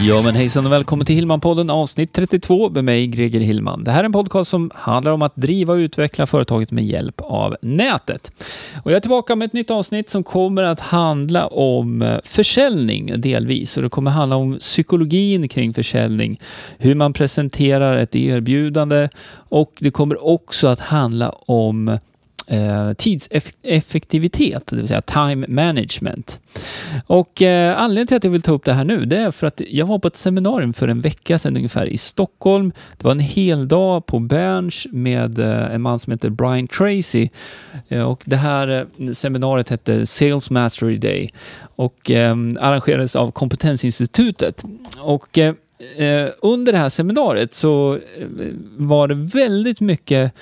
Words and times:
Ja 0.00 0.22
men 0.22 0.34
hejsan 0.34 0.66
och 0.66 0.72
välkommen 0.72 1.06
till 1.06 1.16
Hillman-podden 1.16 1.70
avsnitt 1.70 2.12
32 2.12 2.70
med 2.70 2.84
mig 2.84 3.06
Greger 3.06 3.40
Hillman. 3.40 3.84
Det 3.84 3.90
här 3.90 4.00
är 4.00 4.04
en 4.04 4.12
podcast 4.12 4.50
som 4.50 4.70
handlar 4.74 5.12
om 5.12 5.22
att 5.22 5.36
driva 5.36 5.72
och 5.72 5.76
utveckla 5.76 6.26
företaget 6.26 6.70
med 6.70 6.84
hjälp 6.84 7.20
av 7.20 7.56
nätet. 7.62 8.32
Och 8.82 8.90
jag 8.90 8.96
är 8.96 9.00
tillbaka 9.00 9.36
med 9.36 9.46
ett 9.46 9.52
nytt 9.52 9.70
avsnitt 9.70 10.10
som 10.10 10.24
kommer 10.24 10.62
att 10.62 10.80
handla 10.80 11.46
om 11.46 12.02
eh, 12.02 12.18
försäljning 12.24 13.20
delvis. 13.20 13.76
Och 13.76 13.82
det 13.82 13.88
kommer 13.88 14.10
handla 14.10 14.36
om 14.36 14.58
psykologin 14.58 15.48
kring 15.48 15.74
försäljning, 15.74 16.40
hur 16.78 16.94
man 16.94 17.12
presenterar 17.12 17.96
ett 17.96 18.16
erbjudande 18.16 19.08
och 19.34 19.72
det 19.78 19.90
kommer 19.90 20.26
också 20.26 20.68
att 20.68 20.80
handla 20.80 21.28
om 21.30 21.98
eh, 22.48 22.92
tidseffektivitet, 22.92 24.66
det 24.66 24.76
vill 24.76 24.88
säga 24.88 25.00
time 25.00 25.46
management. 25.48 26.40
Och 27.06 27.42
eh, 27.42 27.80
anledningen 27.80 28.06
till 28.06 28.16
att 28.16 28.24
jag 28.24 28.30
vill 28.30 28.42
ta 28.42 28.52
upp 28.52 28.64
det 28.64 28.72
här 28.72 28.84
nu, 28.84 29.04
det 29.04 29.16
är 29.16 29.30
för 29.30 29.46
att 29.46 29.60
jag 29.68 29.86
var 29.86 29.98
på 29.98 30.08
ett 30.08 30.16
seminarium 30.16 30.72
för 30.72 30.88
en 30.88 31.00
vecka 31.00 31.38
sedan 31.38 31.56
ungefär 31.56 31.86
i 31.86 31.98
Stockholm. 31.98 32.72
Det 32.96 33.04
var 33.04 33.12
en 33.12 33.20
hel 33.20 33.68
dag 33.68 34.06
på 34.06 34.18
Berns 34.18 34.86
med 34.90 35.38
eh, 35.38 35.74
en 35.74 35.82
man 35.82 35.98
som 35.98 36.10
heter 36.10 36.30
Brian 36.30 36.68
Tracy. 36.68 37.28
Eh, 37.88 38.02
och 38.02 38.22
det 38.24 38.36
här 38.36 38.86
eh, 38.98 39.12
seminariet 39.12 39.68
hette 39.68 40.06
Sales 40.06 40.50
Mastery 40.50 40.98
Day 40.98 41.32
och 41.76 42.10
eh, 42.10 42.36
arrangerades 42.60 43.16
av 43.16 43.30
Kompetensinstitutet. 43.30 44.64
Och 44.98 45.38
Eh, 45.38 45.54
Eh, 45.96 46.28
under 46.42 46.72
det 46.72 46.78
här 46.78 46.88
seminariet 46.88 47.54
så 47.54 47.94
eh, 47.94 48.26
var 48.76 49.08
det 49.08 49.14
väldigt 49.14 49.80
mycket 49.80 50.32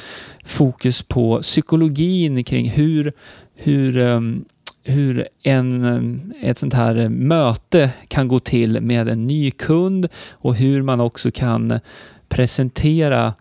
fokus 0.44 1.02
på 1.02 1.42
psykologin 1.42 2.44
kring 2.44 2.68
hur, 2.70 3.12
hur, 3.54 3.98
ehm, 3.98 4.44
hur 4.82 5.28
en, 5.42 5.84
eh, 5.84 6.50
ett 6.50 6.58
sånt 6.58 6.74
här 6.74 6.96
eh, 6.96 7.08
möte 7.08 7.90
kan 8.08 8.28
gå 8.28 8.40
till 8.40 8.80
med 8.80 9.08
en 9.08 9.26
ny 9.26 9.50
kund 9.50 10.08
och 10.30 10.54
hur 10.54 10.82
man 10.82 11.00
också 11.00 11.30
kan 11.30 11.80
presentera 12.28 13.34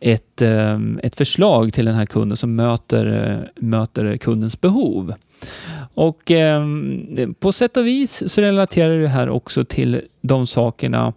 ett, 0.00 0.42
ehm, 0.42 1.00
ett 1.02 1.16
förslag 1.16 1.72
till 1.72 1.84
den 1.84 1.94
här 1.94 2.06
kunden 2.06 2.36
som 2.36 2.54
möter, 2.54 3.50
möter 3.56 4.16
kundens 4.16 4.60
behov. 4.60 5.14
Och 5.94 6.30
eh, 6.30 6.64
på 7.38 7.52
sätt 7.52 7.76
och 7.76 7.86
vis 7.86 8.32
så 8.32 8.40
relaterar 8.40 8.98
det 8.98 9.08
här 9.08 9.28
också 9.28 9.64
till 9.64 10.00
de 10.20 10.46
sakerna 10.46 11.12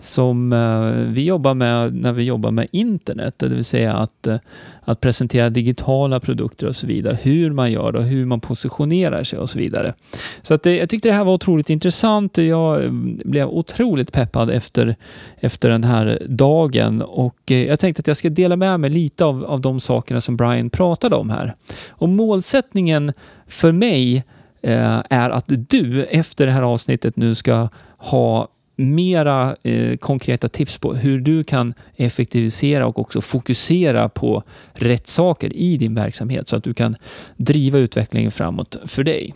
som 0.00 0.52
eh, 0.52 1.12
vi 1.12 1.24
jobbar 1.24 1.54
med 1.54 1.94
när 1.94 2.12
vi 2.12 2.22
jobbar 2.22 2.50
med 2.50 2.66
internet, 2.72 3.34
det 3.36 3.48
vill 3.48 3.64
säga 3.64 3.94
att, 3.94 4.26
eh, 4.26 4.36
att 4.80 5.00
presentera 5.00 5.50
digitala 5.50 6.20
produkter 6.20 6.66
och 6.66 6.76
så 6.76 6.86
vidare, 6.86 7.18
hur 7.22 7.50
man 7.50 7.72
gör 7.72 7.92
det 7.92 7.98
och 7.98 8.04
hur 8.04 8.26
man 8.26 8.40
positionerar 8.40 9.24
sig 9.24 9.38
och 9.38 9.50
så 9.50 9.58
vidare. 9.58 9.94
Så 10.42 10.54
att, 10.54 10.66
jag 10.66 10.88
tyckte 10.88 11.08
det 11.08 11.12
här 11.12 11.24
var 11.24 11.34
otroligt 11.34 11.70
intressant. 11.70 12.38
Jag 12.38 12.84
eh, 12.84 12.90
blev 13.24 13.48
otroligt 13.48 14.12
peppad 14.12 14.50
efter, 14.50 14.96
efter 15.40 15.70
den 15.70 15.84
här 15.84 16.22
dagen 16.28 17.02
och 17.02 17.50
jag 17.50 17.80
tänkte 17.80 18.00
att 18.00 18.06
jag 18.06 18.16
ska 18.16 18.30
dela 18.30 18.56
med 18.56 18.80
mig 18.80 18.90
lite 18.90 19.24
av, 19.24 19.44
av 19.44 19.60
de 19.60 19.80
sakerna 19.80 20.20
som 20.20 20.36
Brian 20.36 20.70
pratade 20.70 21.16
om 21.16 21.30
här. 21.30 21.54
Och 21.88 22.08
målsättningen 22.08 23.12
för 23.46 23.72
mig 23.72 24.24
är 24.62 25.30
att 25.30 25.44
du 25.48 26.04
efter 26.04 26.46
det 26.46 26.52
här 26.52 26.62
avsnittet 26.62 27.16
nu 27.16 27.34
ska 27.34 27.68
ha 27.96 28.48
mera 28.80 29.56
eh, 29.62 29.96
konkreta 29.96 30.48
tips 30.48 30.78
på 30.78 30.94
hur 30.94 31.20
du 31.20 31.44
kan 31.44 31.74
effektivisera 31.96 32.86
och 32.86 32.98
också 32.98 33.20
fokusera 33.20 34.08
på 34.08 34.42
rätt 34.72 35.06
saker 35.06 35.56
i 35.56 35.76
din 35.76 35.94
verksamhet 35.94 36.48
så 36.48 36.56
att 36.56 36.64
du 36.64 36.74
kan 36.74 36.96
driva 37.36 37.78
utvecklingen 37.78 38.30
framåt 38.30 38.76
för 38.86 39.04
dig. 39.04 39.34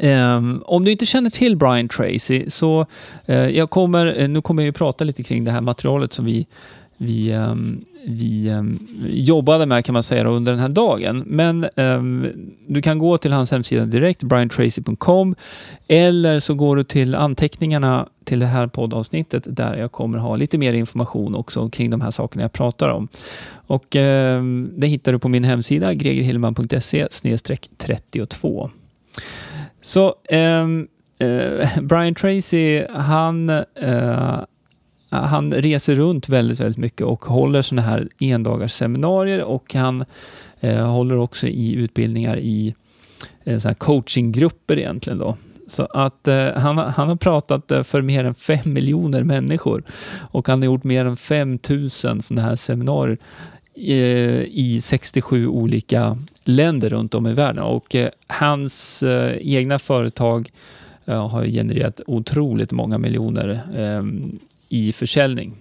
Um, 0.00 0.62
om 0.66 0.84
du 0.84 0.90
inte 0.90 1.06
känner 1.06 1.30
till 1.30 1.56
Brian 1.56 1.88
Tracy 1.88 2.50
så 2.50 2.86
uh, 3.28 3.36
jag 3.36 3.70
kommer, 3.70 4.20
eh, 4.20 4.28
nu 4.28 4.42
kommer 4.42 4.62
jag 4.62 4.74
prata 4.74 5.04
lite 5.04 5.22
kring 5.22 5.44
det 5.44 5.50
här 5.50 5.60
materialet 5.60 6.12
som 6.12 6.24
vi 6.24 6.46
vi, 6.98 7.32
um, 7.32 7.84
vi 8.08 8.48
ehm, 8.48 8.78
jobbade 9.08 9.66
med 9.66 9.84
kan 9.84 9.92
man 9.92 10.02
säga 10.02 10.24
då, 10.24 10.30
under 10.30 10.52
den 10.52 10.60
här 10.60 10.68
dagen. 10.68 11.22
Men 11.26 11.66
ehm, 11.76 12.26
du 12.66 12.82
kan 12.82 12.98
gå 12.98 13.18
till 13.18 13.32
hans 13.32 13.50
hemsida 13.50 13.84
direkt, 13.86 14.22
briantracy.com 14.22 15.34
eller 15.88 16.40
så 16.40 16.54
går 16.54 16.76
du 16.76 16.84
till 16.84 17.14
anteckningarna 17.14 18.08
till 18.24 18.38
det 18.38 18.46
här 18.46 18.66
poddavsnittet 18.66 19.46
där 19.46 19.76
jag 19.76 19.92
kommer 19.92 20.18
ha 20.18 20.36
lite 20.36 20.58
mer 20.58 20.72
information 20.72 21.34
också 21.34 21.68
kring 21.68 21.90
de 21.90 22.00
här 22.00 22.10
sakerna 22.10 22.44
jag 22.44 22.52
pratar 22.52 22.88
om. 22.88 23.08
Och 23.66 23.96
ehm, 23.96 24.70
det 24.76 24.86
hittar 24.86 25.12
du 25.12 25.18
på 25.18 25.28
min 25.28 25.44
hemsida 25.44 25.94
gregerhillman.se 25.94 27.08
32. 27.76 28.70
Så 29.80 30.14
uh, 30.32 31.80
Brian 31.82 32.14
Tracy, 32.14 32.84
han 32.90 33.48
eh, 33.74 34.38
han 35.10 35.52
reser 35.52 35.94
runt 35.94 36.28
väldigt, 36.28 36.60
väldigt 36.60 36.78
mycket 36.78 37.06
och 37.06 37.24
håller 37.24 37.62
sådana 37.62 37.82
här 37.82 38.08
endagarsseminarier 38.18 39.42
och 39.42 39.74
han 39.74 40.04
eh, 40.60 40.86
håller 40.86 41.16
också 41.16 41.46
i 41.46 41.72
utbildningar 41.72 42.36
i 42.36 42.74
eh, 43.44 43.58
såna 43.58 43.74
coachinggrupper 43.74 44.78
egentligen 44.78 45.18
då. 45.18 45.36
Så 45.68 45.82
att 45.82 46.28
eh, 46.28 46.52
han, 46.56 46.78
han 46.78 47.08
har 47.08 47.16
pratat 47.16 47.70
eh, 47.70 47.82
för 47.82 48.02
mer 48.02 48.24
än 48.24 48.34
fem 48.34 48.72
miljoner 48.72 49.22
människor 49.22 49.82
och 50.30 50.48
han 50.48 50.62
har 50.62 50.66
gjort 50.66 50.84
mer 50.84 51.04
än 51.04 51.16
5000 51.16 52.22
sådana 52.22 52.48
här 52.48 52.56
seminarier 52.56 53.18
eh, 53.74 54.42
i 54.42 54.80
67 54.82 55.46
olika 55.46 56.18
länder 56.44 56.90
runt 56.90 57.14
om 57.14 57.26
i 57.26 57.32
världen 57.32 57.64
och 57.64 57.94
eh, 57.94 58.08
hans 58.26 59.04
egna 59.40 59.78
företag 59.78 60.50
har 61.04 61.44
genererat 61.44 62.00
otroligt 62.06 62.72
många 62.72 62.98
miljoner 62.98 63.60
ehm, 63.76 64.38
i 64.68 64.92
försäljning. 64.92 65.56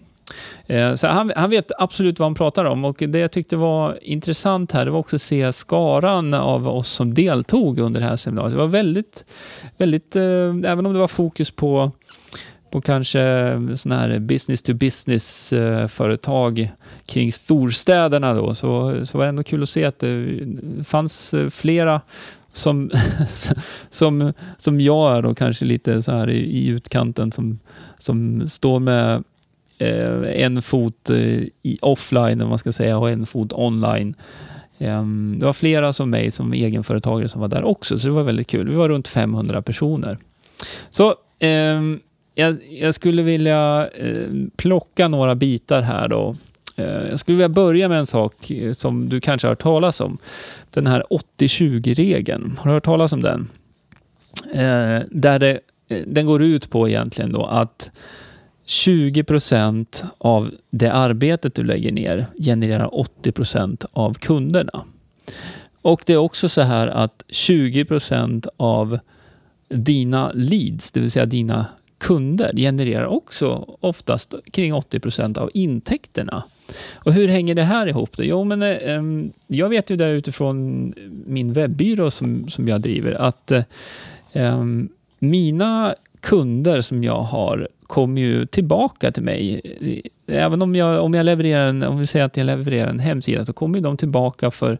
Eh, 0.67 0.93
så 0.93 1.07
han, 1.07 1.31
han, 1.35 1.49
vet 1.49 1.71
absolut 1.77 2.19
vad 2.19 2.25
han 2.25 2.35
pratar 2.35 2.65
om 2.65 2.85
och 2.85 2.95
det 3.07 3.19
jag 3.19 3.31
tyckte 3.31 3.55
var 3.55 3.99
intressant 4.01 4.71
här, 4.71 4.85
det 4.85 4.91
var 4.91 4.99
också 4.99 5.15
att 5.15 5.21
se 5.21 5.53
skaran 5.53 6.33
av 6.33 6.67
oss 6.67 6.89
som 6.89 7.13
deltog 7.13 7.79
under 7.79 7.99
det 7.99 8.07
här 8.07 8.15
seminariet. 8.15 8.51
Det 8.53 8.57
var 8.57 8.67
väldigt, 8.67 9.25
väldigt, 9.77 10.15
eh, 10.15 10.23
även 10.65 10.85
om 10.85 10.93
det 10.93 10.99
var 10.99 11.07
fokus 11.07 11.51
på 11.51 11.91
på 12.71 12.81
kanske 12.81 13.19
sådana 13.75 14.01
här 14.01 14.19
business 14.19 14.61
to 14.61 14.73
business-företag 14.73 16.59
eh, 16.59 16.67
kring 17.05 17.31
storstäderna 17.31 18.33
då, 18.33 18.55
så, 18.55 19.01
så 19.05 19.17
var 19.17 19.25
det 19.25 19.29
ändå 19.29 19.43
kul 19.43 19.63
att 19.63 19.69
se 19.69 19.85
att 19.85 19.99
det 19.99 20.45
fanns 20.83 21.33
eh, 21.33 21.49
flera 21.49 22.01
som, 22.53 22.91
som, 23.89 24.33
som 24.57 24.81
jag 24.81 25.17
är 25.17 25.25
och 25.25 25.37
kanske 25.37 25.65
lite 25.65 26.01
så 26.01 26.11
här 26.11 26.29
i, 26.29 26.39
i 26.39 26.67
utkanten 26.67 27.31
som, 27.31 27.59
som 27.97 28.47
står 28.47 28.79
med 28.79 29.23
eh, 29.77 30.43
en 30.43 30.61
fot 30.61 31.09
eh, 31.09 31.43
i 31.63 31.77
offline, 31.81 32.41
om 32.41 32.49
man 32.49 32.57
ska 32.57 32.71
säga, 32.71 32.97
och 32.97 33.09
en 33.09 33.25
fot 33.25 33.53
online. 33.53 34.15
Um, 34.79 35.35
det 35.39 35.45
var 35.45 35.53
flera 35.53 35.93
som 35.93 36.09
mig 36.09 36.31
som 36.31 36.53
egenföretagare 36.53 37.29
som 37.29 37.41
var 37.41 37.47
där 37.47 37.63
också, 37.63 37.99
så 37.99 38.07
det 38.07 38.13
var 38.13 38.23
väldigt 38.23 38.47
kul. 38.47 38.69
Vi 38.69 38.75
var 38.75 38.89
runt 38.89 39.07
500 39.07 39.61
personer. 39.61 40.17
Så 40.89 41.15
um, 41.41 41.99
jag, 42.35 42.57
jag, 42.69 42.93
skulle 42.93 43.21
vilja 43.21 43.89
uh, 44.03 44.47
plocka 44.55 45.07
några 45.07 45.35
bitar 45.35 45.81
här 45.81 46.07
då 46.07 46.35
Eh, 46.77 47.09
jag 47.09 47.19
skulle 47.19 47.35
vilja 47.35 47.49
börja 47.49 47.89
med 47.89 47.99
en 47.99 48.05
sak 48.05 48.51
eh, 48.51 48.73
som 48.73 49.09
du 49.09 49.21
kanske 49.21 49.47
har 49.47 49.51
hört 49.51 49.61
talas 49.61 50.01
om. 50.01 50.17
Den 50.69 50.87
här 50.87 51.03
80-20-regeln. 51.37 52.57
Har 52.59 52.69
du 52.69 52.73
hört 52.73 52.85
talas 52.85 53.13
om 53.13 53.21
den? 53.21 53.47
Eh, 54.53 55.01
där 55.11 55.39
det, 55.39 55.59
den 56.05 56.25
går 56.25 56.43
ut 56.43 56.69
på 56.69 56.89
egentligen 56.89 57.31
då 57.31 57.45
att 57.45 57.91
20 58.65 59.23
procent 59.23 60.03
av 60.17 60.51
det 60.69 60.93
arbetet 60.93 61.55
du 61.55 61.63
lägger 61.63 61.91
ner 61.91 62.25
genererar 62.39 62.95
80 62.95 63.31
procent 63.31 63.85
av 63.93 64.13
kunderna. 64.13 64.83
Och 65.81 66.01
det 66.05 66.13
är 66.13 66.17
också 66.17 66.49
så 66.49 66.61
här 66.61 66.87
att 66.87 67.23
20 67.27 67.85
procent 67.85 68.47
av 68.57 68.99
dina 69.69 70.31
leads, 70.33 70.91
det 70.91 70.99
vill 70.99 71.11
säga 71.11 71.25
dina 71.25 71.65
kunder 71.97 72.53
genererar 72.55 73.05
också 73.05 73.77
oftast 73.79 74.33
kring 74.51 74.73
80 74.73 74.99
procent 74.99 75.37
av 75.37 75.49
intäkterna. 75.53 76.43
Och 76.93 77.13
hur 77.13 77.27
hänger 77.27 77.55
det 77.55 77.63
här 77.63 77.87
ihop? 77.87 78.17
Då? 78.17 78.23
Jo, 78.23 78.43
men 78.43 78.61
eh, 78.63 79.29
jag 79.47 79.69
vet 79.69 79.89
ju 79.89 79.95
det 79.95 80.09
utifrån 80.09 80.93
min 81.25 81.53
webbyrå 81.53 82.11
som, 82.11 82.49
som 82.49 82.67
jag 82.67 82.81
driver 82.81 83.21
att 83.21 83.51
eh, 84.31 84.63
mina 85.19 85.95
kunder 86.19 86.81
som 86.81 87.03
jag 87.03 87.21
har 87.21 87.67
kommer 87.83 88.21
ju 88.21 88.45
tillbaka 88.45 89.11
till 89.11 89.23
mig. 89.23 89.61
Även 90.27 90.61
om 90.61 90.75
jag, 90.75 91.03
om 91.03 91.13
jag 91.13 91.25
levererar 91.25 91.67
en, 91.67 91.83
om 91.83 91.99
vi 91.99 92.07
säger 92.07 92.25
att 92.25 92.37
jag 92.37 92.45
levererar 92.45 92.89
en 92.89 92.99
hemsida, 92.99 93.45
så 93.45 93.53
kommer 93.53 93.81
de 93.81 93.97
tillbaka 93.97 94.51
för 94.51 94.77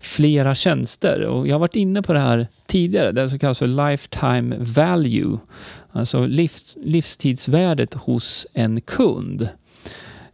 flera 0.00 0.54
tjänster. 0.54 1.20
Och 1.20 1.48
jag 1.48 1.54
har 1.54 1.60
varit 1.60 1.76
inne 1.76 2.02
på 2.02 2.12
det 2.12 2.20
här 2.20 2.46
tidigare, 2.66 3.12
det 3.12 3.28
som 3.28 3.38
kallas 3.38 3.58
för 3.58 3.90
lifetime 3.90 4.56
value. 4.58 5.38
Alltså 5.92 6.26
livs, 6.26 6.76
livstidsvärdet 6.82 7.94
hos 7.94 8.46
en 8.52 8.80
kund. 8.80 9.48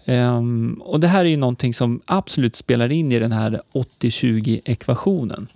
Um, 0.04 0.82
och 0.84 1.00
det 1.00 1.08
här 1.08 1.24
är 1.24 1.28
ju 1.28 1.36
någonting 1.36 1.74
som 1.74 2.00
absolut 2.04 2.56
spelar 2.56 2.92
in 2.92 3.12
i 3.12 3.18
den 3.18 3.32
här 3.32 3.62
80-20 4.00 4.60
ekvationen. 4.64 5.46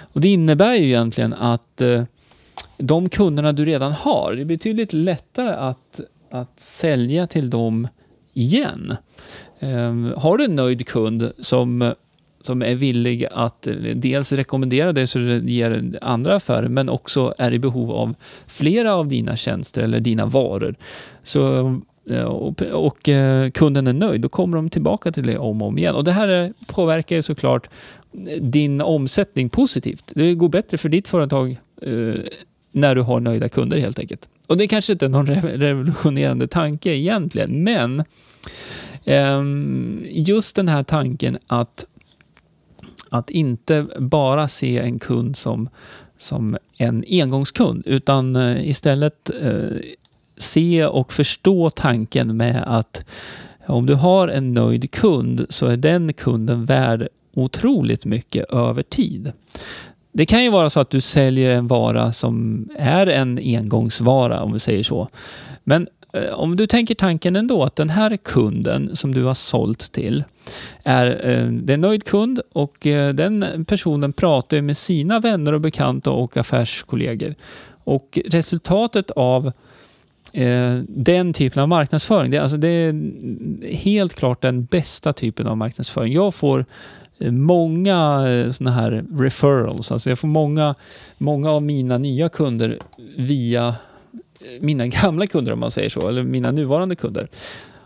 Och 0.00 0.20
det 0.20 0.28
innebär 0.28 0.74
ju 0.74 0.86
egentligen 0.86 1.34
att 1.34 1.82
uh, 1.82 2.02
de 2.78 3.08
kunderna 3.08 3.52
du 3.52 3.64
redan 3.64 3.92
har, 3.92 4.32
det 4.32 4.42
är 4.42 4.44
betydligt 4.44 4.92
lättare 4.92 5.50
att, 5.50 6.00
att 6.30 6.60
sälja 6.60 7.26
till 7.26 7.50
dem 7.50 7.88
igen. 8.32 8.96
Um, 9.60 10.14
har 10.16 10.38
du 10.38 10.44
en 10.44 10.56
nöjd 10.56 10.86
kund 10.86 11.32
som 11.38 11.94
som 12.40 12.62
är 12.62 12.74
villig 12.74 13.26
att 13.32 13.66
eh, 13.66 13.74
dels 13.74 14.32
rekommendera 14.32 14.92
dig 14.92 15.06
så 15.06 15.18
det 15.18 15.38
ger 15.38 15.98
andra 16.02 16.34
affärer, 16.34 16.68
men 16.68 16.88
också 16.88 17.34
är 17.38 17.52
i 17.52 17.58
behov 17.58 17.90
av 17.90 18.14
flera 18.46 18.94
av 18.94 19.08
dina 19.08 19.36
tjänster 19.36 19.82
eller 19.82 20.00
dina 20.00 20.26
varor. 20.26 20.74
Så, 21.22 21.58
eh, 22.10 22.24
och, 22.24 22.62
och 22.62 23.08
eh, 23.08 23.50
kunden 23.50 23.86
är 23.86 23.92
nöjd, 23.92 24.20
då 24.20 24.28
kommer 24.28 24.56
de 24.56 24.70
tillbaka 24.70 25.12
till 25.12 25.26
dig 25.26 25.38
om 25.38 25.62
och 25.62 25.68
om 25.68 25.78
igen. 25.78 25.94
Och 25.94 26.04
det 26.04 26.12
här 26.12 26.52
påverkar 26.66 27.16
ju 27.16 27.22
såklart 27.22 27.68
din 28.40 28.80
omsättning 28.80 29.48
positivt. 29.48 30.12
Det 30.14 30.34
går 30.34 30.48
bättre 30.48 30.78
för 30.78 30.88
ditt 30.88 31.08
företag 31.08 31.56
när 32.72 32.94
du 32.94 33.02
har 33.02 33.20
nöjda 33.20 33.48
kunder 33.48 33.78
helt 33.78 33.98
enkelt. 33.98 34.28
Och 34.46 34.56
det 34.56 34.68
kanske 34.68 34.92
inte 34.92 35.04
är 35.04 35.08
någon 35.08 35.26
revolutionerande 35.26 36.48
tanke 36.48 36.90
egentligen, 36.90 37.62
men 37.62 38.04
eh, 39.04 39.42
just 40.10 40.56
den 40.56 40.68
här 40.68 40.82
tanken 40.82 41.38
att 41.46 41.84
att 43.10 43.30
inte 43.30 43.86
bara 43.98 44.48
se 44.48 44.78
en 44.78 44.98
kund 44.98 45.36
som, 45.36 45.68
som 46.18 46.56
en 46.76 47.04
engångskund, 47.08 47.82
utan 47.86 48.36
eh, 48.36 48.68
istället 48.68 49.30
eh, 49.42 49.76
se 50.36 50.86
och 50.86 51.12
förstå 51.12 51.70
tanken 51.70 52.36
med 52.36 52.64
att 52.66 53.04
om 53.66 53.86
du 53.86 53.94
har 53.94 54.28
en 54.28 54.54
nöjd 54.54 54.90
kund 54.90 55.46
så 55.48 55.66
är 55.66 55.76
den 55.76 56.12
kunden 56.12 56.66
värd 56.66 57.08
otroligt 57.34 58.04
mycket 58.04 58.50
över 58.50 58.82
tid. 58.82 59.32
Det 60.12 60.26
kan 60.26 60.44
ju 60.44 60.50
vara 60.50 60.70
så 60.70 60.80
att 60.80 60.90
du 60.90 61.00
säljer 61.00 61.50
en 61.50 61.66
vara 61.66 62.12
som 62.12 62.68
är 62.76 63.06
en 63.06 63.38
engångsvara, 63.38 64.42
om 64.42 64.52
vi 64.52 64.60
säger 64.60 64.82
så. 64.82 65.08
Men 65.64 65.88
Eh, 66.12 66.34
om 66.34 66.56
du 66.56 66.66
tänker 66.66 66.94
tanken 66.94 67.36
ändå 67.36 67.64
att 67.64 67.76
den 67.76 67.90
här 67.90 68.16
kunden 68.16 68.96
som 68.96 69.14
du 69.14 69.24
har 69.24 69.34
sålt 69.34 69.92
till 69.92 70.24
är, 70.84 71.06
eh, 71.06 71.46
det 71.46 71.72
är 71.72 71.74
en 71.74 71.80
nöjd 71.80 72.04
kund 72.04 72.40
och 72.52 72.86
eh, 72.86 73.14
den 73.14 73.64
personen 73.68 74.12
pratar 74.12 74.60
med 74.60 74.76
sina 74.76 75.20
vänner 75.20 75.52
och 75.52 75.60
bekanta 75.60 76.10
och 76.10 76.36
affärskollegor. 76.36 77.34
Och 77.84 78.18
resultatet 78.24 79.10
av 79.10 79.52
den 80.86 81.32
typen 81.32 81.62
av 81.62 81.68
marknadsföring, 81.68 82.30
det, 82.30 82.38
alltså 82.38 82.56
det 82.56 82.68
är 82.68 82.94
helt 83.74 84.14
klart 84.14 84.40
den 84.40 84.64
bästa 84.64 85.12
typen 85.12 85.46
av 85.46 85.56
marknadsföring. 85.56 86.12
Jag 86.12 86.34
får 86.34 86.64
många 87.30 88.22
sådana 88.52 88.76
här 88.76 89.04
referrals, 89.18 89.92
alltså 89.92 90.10
jag 90.10 90.18
får 90.18 90.28
många, 90.28 90.74
många 91.18 91.50
av 91.50 91.62
mina 91.62 91.98
nya 91.98 92.28
kunder 92.28 92.78
via 93.16 93.74
Eh, 94.44 94.60
mina 94.60 94.86
gamla 95.02 95.26
kunder 95.26 95.52
om 95.52 95.58
man 95.58 95.70
säger 95.70 95.88
så, 95.88 96.08
eller 96.08 96.22
mina 96.22 96.50
nuvarande 96.50 96.96
kunder. 96.96 97.28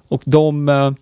Och 0.09 0.23
de, 0.25 0.69
eh, 0.69 0.93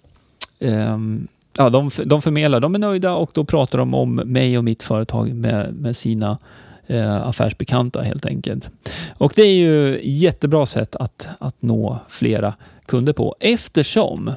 ehm, 0.60 1.28
ja, 1.56 1.70
de, 1.70 1.90
de 2.04 2.22
förmedlar, 2.22 2.60
de 2.60 2.74
är 2.74 2.78
nöjda 2.78 3.14
och 3.14 3.30
då 3.34 3.44
pratar 3.44 3.78
de 3.78 3.94
om 3.94 4.14
mig 4.14 4.58
och 4.58 4.64
mitt 4.64 4.82
företag 4.82 5.34
med, 5.34 5.74
med 5.74 5.96
sina 5.96 6.38
eh, 6.86 7.26
affärsbekanta 7.26 8.02
helt 8.02 8.26
enkelt. 8.26 8.70
Och 9.18 9.32
det 9.36 9.42
är 9.42 9.54
ju 9.54 10.00
jättebra 10.02 10.66
sätt 10.66 10.96
att, 10.96 11.28
att 11.38 11.62
nå 11.62 11.98
flera 12.08 12.54
kunder 12.86 13.12
på 13.12 13.36
eftersom 13.40 14.32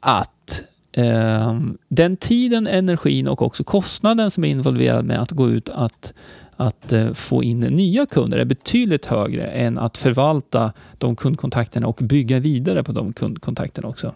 att 0.00 0.62
eh, 0.92 1.60
den 1.88 2.16
tiden, 2.16 2.66
energin 2.66 3.28
och 3.28 3.42
också 3.42 3.64
kostnaden 3.64 4.30
som 4.30 4.44
är 4.44 4.48
involverad 4.48 5.04
med 5.04 5.22
att 5.22 5.30
gå 5.30 5.50
ut 5.50 5.68
att 5.68 6.12
att 6.60 6.92
eh, 6.92 7.12
få 7.12 7.44
in 7.44 7.60
nya 7.60 8.06
kunder 8.06 8.38
är 8.38 8.44
betydligt 8.44 9.06
högre 9.06 9.46
än 9.46 9.78
att 9.78 9.98
förvalta 9.98 10.72
de 10.98 11.16
kundkontakterna 11.16 11.86
och 11.86 11.98
bygga 12.02 12.38
vidare 12.38 12.84
på 12.84 12.92
de 12.92 13.12
kundkontakterna 13.12 13.88
också. 13.88 14.14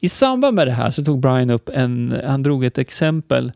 I 0.00 0.08
samband 0.08 0.54
med 0.54 0.66
det 0.66 0.72
här 0.72 0.90
så 0.90 1.04
tog 1.04 1.20
Brian 1.20 1.50
upp 1.50 1.68
en, 1.68 2.20
han 2.26 2.42
drog 2.42 2.64
ett 2.64 2.78
exempel 2.78 3.52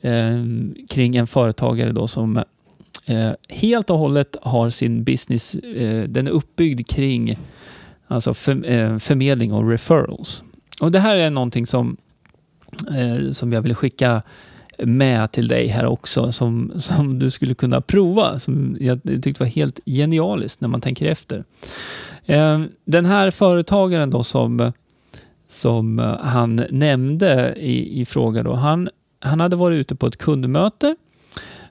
eh, 0.00 0.44
kring 0.88 1.16
en 1.16 1.26
företagare 1.26 1.92
då 1.92 2.08
som 2.08 2.36
eh, 3.06 3.30
helt 3.48 3.90
och 3.90 3.98
hållet 3.98 4.36
har 4.42 4.70
sin 4.70 5.04
business, 5.04 5.54
eh, 5.54 6.02
den 6.02 6.26
är 6.26 6.30
uppbyggd 6.30 6.88
kring 6.88 7.38
alltså 8.06 8.34
för, 8.34 8.70
eh, 8.70 8.98
förmedling 8.98 9.52
och 9.52 9.70
referrals. 9.70 10.42
Och 10.80 10.92
det 10.92 10.98
här 10.98 11.16
är 11.16 11.30
någonting 11.30 11.66
som, 11.66 11.96
eh, 12.90 13.30
som 13.30 13.52
jag 13.52 13.62
vill 13.62 13.74
skicka 13.74 14.22
med 14.84 15.32
till 15.32 15.48
dig 15.48 15.66
här 15.66 15.86
också 15.86 16.32
som, 16.32 16.72
som 16.78 17.18
du 17.18 17.30
skulle 17.30 17.54
kunna 17.54 17.80
prova, 17.80 18.38
som 18.38 18.76
jag 18.80 19.02
tyckte 19.02 19.42
var 19.42 19.46
helt 19.46 19.80
genialiskt 19.86 20.60
när 20.60 20.68
man 20.68 20.80
tänker 20.80 21.06
efter. 21.06 21.44
Eh, 22.26 22.62
den 22.84 23.06
här 23.06 23.30
företagaren 23.30 24.10
då 24.10 24.24
som, 24.24 24.72
som 25.46 25.98
eh, 25.98 26.16
han 26.16 26.66
nämnde 26.70 27.54
i, 27.56 28.00
i 28.00 28.04
fråga 28.04 28.42
då, 28.42 28.54
han, 28.54 28.88
han 29.20 29.40
hade 29.40 29.56
varit 29.56 29.76
ute 29.76 29.94
på 29.94 30.06
ett 30.06 30.16
kundmöte 30.16 30.96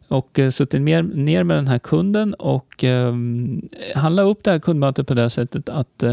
och 0.08 0.40
eh, 0.40 0.50
suttit 0.50 0.82
ner, 0.82 1.04
ner 1.04 1.44
med 1.44 1.58
den 1.58 1.68
här 1.68 1.80
kunden 1.80 2.34
och 2.34 2.84
ehm, 2.84 3.70
han 3.96 4.16
la 4.16 4.22
upp 4.22 4.44
det 4.44 4.52
här 4.52 4.60
kundmötet 4.60 5.08
på 5.08 5.14
det 5.14 5.30
sättet 5.30 5.70
att 5.70 6.04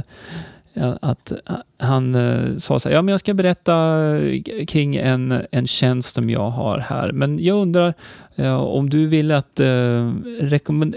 att 0.80 1.32
eh, 1.32 1.38
han 1.78 2.14
eh, 2.14 2.56
sa 2.56 2.78
så 2.78 2.88
här, 2.88 2.96
ja 2.96 3.02
men 3.02 3.12
jag 3.12 3.20
ska 3.20 3.34
berätta 3.34 4.06
eh, 4.16 4.64
kring 4.66 4.96
en, 4.96 5.44
en 5.50 5.66
tjänst 5.66 6.14
som 6.14 6.30
jag 6.30 6.50
har 6.50 6.78
här, 6.78 7.12
men 7.12 7.44
jag 7.44 7.58
undrar 7.58 7.94
eh, 8.34 8.56
om 8.56 8.90
du 8.90 9.06
vill 9.06 9.32
att 9.32 9.60
eh, 9.60 10.12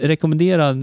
rekommendera 0.01 0.75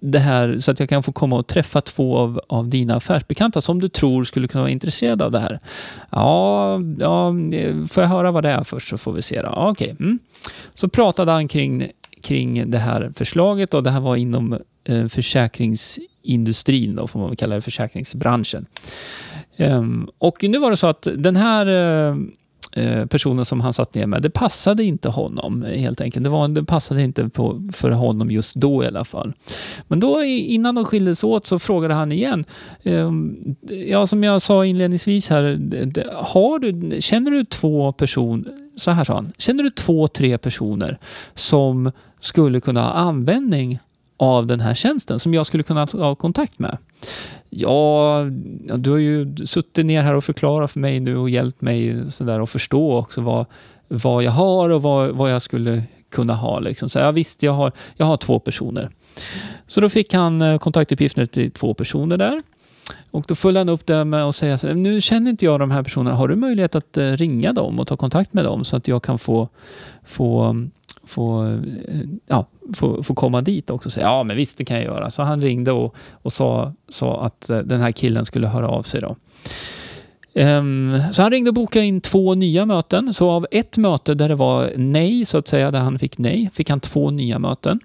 det 0.00 0.18
här 0.18 0.58
så 0.58 0.70
att 0.70 0.80
jag 0.80 0.88
kan 0.88 1.02
få 1.02 1.12
komma 1.12 1.36
och 1.36 1.46
träffa 1.46 1.80
två 1.80 2.18
av, 2.18 2.40
av 2.48 2.68
dina 2.68 2.96
affärsbekanta 2.96 3.60
som 3.60 3.80
du 3.80 3.88
tror 3.88 4.24
skulle 4.24 4.48
kunna 4.48 4.62
vara 4.62 4.72
intresserade 4.72 5.24
av 5.24 5.30
det 5.30 5.38
här. 5.38 5.60
Ja, 6.10 6.80
ja 6.98 7.34
får 7.90 8.02
jag 8.02 8.08
höra 8.08 8.30
vad 8.30 8.42
det 8.44 8.50
är 8.50 8.64
först 8.64 8.88
så 8.88 8.98
får 8.98 9.12
vi 9.12 9.22
se. 9.22 9.42
Då. 9.42 9.48
Ja, 9.52 9.70
okay. 9.70 9.90
Mm. 9.90 10.18
Så 10.74 10.88
pratade 10.88 11.32
han 11.32 11.48
kring, 11.48 11.90
kring 12.22 12.70
det 12.70 12.78
här 12.78 13.12
förslaget 13.16 13.74
och 13.74 13.82
det 13.82 13.90
här 13.90 14.00
var 14.00 14.16
inom 14.16 14.58
eh, 14.84 15.06
försäkrings 15.06 15.98
industrin, 16.22 16.96
då, 16.96 17.06
får 17.06 17.20
man 17.20 17.36
kalla 17.36 17.54
det, 17.54 17.60
försäkringsbranschen. 17.60 18.66
Ehm, 19.56 20.08
och 20.18 20.42
nu 20.42 20.58
var 20.58 20.70
det 20.70 20.76
så 20.76 20.86
att 20.86 21.08
den 21.16 21.36
här 21.36 21.66
eh, 21.66 22.16
eh, 22.72 23.06
personen 23.06 23.44
som 23.44 23.60
han 23.60 23.72
satt 23.72 23.94
ner 23.94 24.06
med, 24.06 24.22
det 24.22 24.30
passade 24.30 24.84
inte 24.84 25.08
honom 25.08 25.62
helt 25.62 26.00
enkelt. 26.00 26.24
Det, 26.24 26.30
var, 26.30 26.48
det 26.48 26.64
passade 26.64 27.02
inte 27.02 27.28
på, 27.28 27.68
för 27.72 27.90
honom 27.90 28.30
just 28.30 28.54
då 28.54 28.84
i 28.84 28.86
alla 28.86 29.04
fall. 29.04 29.32
Men 29.88 30.00
då 30.00 30.22
innan 30.24 30.74
de 30.74 30.84
skildes 30.84 31.24
åt 31.24 31.46
så 31.46 31.58
frågade 31.58 31.94
han 31.94 32.12
igen. 32.12 32.44
Ehm, 32.82 33.38
ja, 33.86 34.06
som 34.06 34.24
jag 34.24 34.42
sa 34.42 34.64
inledningsvis 34.64 35.28
här, 35.28 35.42
har 36.14 36.58
du, 36.58 37.00
känner 37.00 37.30
du 37.30 37.44
två 37.44 37.92
personer, 37.92 38.52
så 38.76 38.90
här 38.90 39.04
sa 39.04 39.14
han, 39.14 39.32
känner 39.38 39.62
du 39.62 39.70
två, 39.70 40.08
tre 40.08 40.38
personer 40.38 40.98
som 41.34 41.92
skulle 42.20 42.60
kunna 42.60 42.82
ha 42.82 42.92
användning 42.92 43.78
av 44.20 44.46
den 44.46 44.60
här 44.60 44.74
tjänsten 44.74 45.18
som 45.18 45.34
jag 45.34 45.46
skulle 45.46 45.62
kunna 45.62 45.86
ha 45.92 46.14
kontakt 46.14 46.58
med? 46.58 46.78
Ja, 47.50 48.26
du 48.76 48.90
har 48.90 48.98
ju 48.98 49.36
suttit 49.46 49.86
ner 49.86 50.02
här 50.02 50.14
och 50.14 50.24
förklarat 50.24 50.72
för 50.72 50.80
mig 50.80 51.00
nu 51.00 51.16
och 51.16 51.30
hjälpt 51.30 51.60
mig 51.60 52.10
sådär 52.10 52.40
att 52.40 52.50
förstå 52.50 52.96
också 52.98 53.20
vad, 53.20 53.46
vad 53.88 54.22
jag 54.22 54.30
har 54.30 54.68
och 54.68 54.82
vad, 54.82 55.10
vad 55.10 55.32
jag 55.32 55.42
skulle 55.42 55.82
kunna 56.10 56.34
ha. 56.34 56.60
Liksom. 56.60 56.88
Så 56.88 56.98
ja, 56.98 57.10
visst, 57.10 57.42
jag 57.42 57.52
har, 57.52 57.72
jag 57.96 58.06
har 58.06 58.16
två 58.16 58.38
personer. 58.38 58.90
Så 59.66 59.80
då 59.80 59.88
fick 59.88 60.14
han 60.14 60.42
eh, 60.42 60.58
kontaktuppgifter 60.58 61.26
till 61.26 61.50
två 61.50 61.74
personer 61.74 62.16
där. 62.16 62.40
Och 63.10 63.24
då 63.28 63.34
följde 63.34 63.60
han 63.60 63.68
upp 63.68 63.86
det 63.86 64.04
med 64.04 64.24
att 64.24 64.36
säga 64.36 64.58
så 64.58 64.66
här, 64.66 64.74
nu 64.74 65.00
känner 65.00 65.30
inte 65.30 65.44
jag 65.44 65.60
de 65.60 65.70
här 65.70 65.82
personerna, 65.82 66.16
har 66.16 66.28
du 66.28 66.36
möjlighet 66.36 66.74
att 66.74 66.96
eh, 66.96 67.12
ringa 67.12 67.52
dem 67.52 67.80
och 67.80 67.86
ta 67.86 67.96
kontakt 67.96 68.32
med 68.32 68.44
dem 68.44 68.64
så 68.64 68.76
att 68.76 68.88
jag 68.88 69.02
kan 69.02 69.18
få, 69.18 69.48
få 70.04 70.42
mm, 70.42 70.70
få, 71.10 71.60
ja, 72.26 72.46
få, 72.74 73.02
få 73.02 73.14
komma 73.14 73.40
dit 73.40 73.70
också 73.70 73.88
och 73.88 73.92
säga 73.92 74.06
ja 74.06 74.22
men 74.22 74.36
visst 74.36 74.58
det 74.58 74.64
kan 74.64 74.76
jag 74.76 74.84
göra. 74.84 75.10
Så 75.10 75.22
han 75.22 75.42
ringde 75.42 75.72
och, 75.72 75.94
och 76.12 76.32
sa, 76.32 76.72
sa 76.88 77.24
att 77.24 77.50
eh, 77.50 77.58
den 77.58 77.80
här 77.80 77.92
killen 77.92 78.24
skulle 78.24 78.46
höra 78.46 78.68
av 78.68 78.82
sig 78.82 79.00
då. 79.00 79.16
Um, 80.34 81.02
så 81.12 81.22
han 81.22 81.30
ringde 81.30 81.50
och 81.50 81.54
bokade 81.54 81.86
in 81.86 82.00
två 82.00 82.34
nya 82.34 82.66
möten. 82.66 83.14
Så 83.14 83.30
av 83.30 83.46
ett 83.50 83.76
möte 83.76 84.14
där 84.14 84.28
det 84.28 84.34
var 84.34 84.72
nej, 84.76 85.24
så 85.24 85.38
att 85.38 85.48
säga, 85.48 85.70
där 85.70 85.80
han 85.80 85.98
fick 85.98 86.18
nej, 86.18 86.50
fick 86.52 86.70
han 86.70 86.80
två 86.80 87.10
nya 87.10 87.38
möten. 87.38 87.80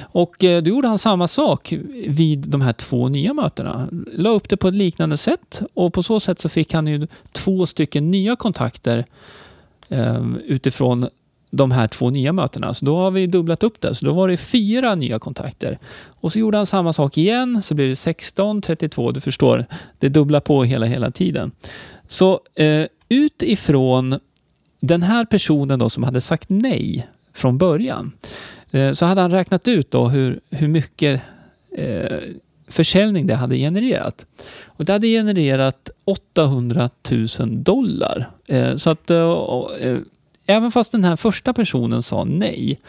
Och 0.00 0.44
eh, 0.44 0.62
då 0.62 0.70
gjorde 0.70 0.88
han 0.88 0.98
samma 0.98 1.28
sak 1.28 1.74
vid 2.06 2.38
de 2.38 2.60
här 2.60 2.72
två 2.72 3.08
nya 3.08 3.34
mötena. 3.34 3.88
La 4.12 4.30
upp 4.30 4.48
det 4.48 4.56
på 4.56 4.68
ett 4.68 4.74
liknande 4.74 5.16
sätt 5.16 5.62
och 5.74 5.92
på 5.92 6.02
så 6.02 6.20
sätt 6.20 6.40
så 6.40 6.48
fick 6.48 6.72
han 6.72 6.86
ju 6.86 7.06
två 7.32 7.66
stycken 7.66 8.10
nya 8.10 8.36
kontakter 8.36 9.04
eh, 9.88 10.26
utifrån 10.46 11.08
de 11.50 11.70
här 11.70 11.86
två 11.86 12.10
nya 12.10 12.32
mötena. 12.32 12.74
Så 12.74 12.84
då 12.84 12.96
har 12.96 13.10
vi 13.10 13.26
dubblat 13.26 13.62
upp 13.62 13.80
det. 13.80 13.94
Så 13.94 14.04
då 14.04 14.12
var 14.12 14.28
det 14.28 14.36
fyra 14.36 14.94
nya 14.94 15.18
kontakter. 15.18 15.78
Och 16.20 16.32
så 16.32 16.38
gjorde 16.38 16.56
han 16.56 16.66
samma 16.66 16.92
sak 16.92 17.18
igen, 17.18 17.62
så 17.62 17.74
blir 17.74 17.88
det 17.88 17.96
16, 17.96 18.62
32, 18.62 19.12
du 19.12 19.20
förstår. 19.20 19.66
Det 19.98 20.08
dubblar 20.08 20.40
på 20.40 20.64
hela, 20.64 20.86
hela 20.86 21.10
tiden. 21.10 21.50
Så 22.06 22.40
eh, 22.54 22.86
utifrån 23.08 24.18
den 24.80 25.02
här 25.02 25.24
personen 25.24 25.78
då 25.78 25.90
som 25.90 26.02
hade 26.02 26.20
sagt 26.20 26.48
nej 26.48 27.08
från 27.34 27.58
början, 27.58 28.12
eh, 28.70 28.92
så 28.92 29.06
hade 29.06 29.20
han 29.20 29.30
räknat 29.30 29.68
ut 29.68 29.90
då 29.90 30.08
hur, 30.08 30.40
hur 30.50 30.68
mycket 30.68 31.20
eh, 31.76 32.18
försäljning 32.68 33.26
det 33.26 33.34
hade 33.34 33.56
genererat. 33.56 34.26
Och 34.66 34.84
det 34.84 34.92
hade 34.92 35.06
genererat 35.06 35.90
800 36.04 36.90
000 37.10 37.26
dollar. 37.62 38.30
Eh, 38.46 38.76
så 38.76 38.90
att 38.90 39.10
eh, 39.10 39.18
eh 39.80 39.98
även 40.48 40.70
fast 40.70 40.92
den 40.92 41.04
här 41.04 41.16
första 41.16 41.52
personen 41.52 42.02
sa 42.02 42.24
nej, 42.24 42.80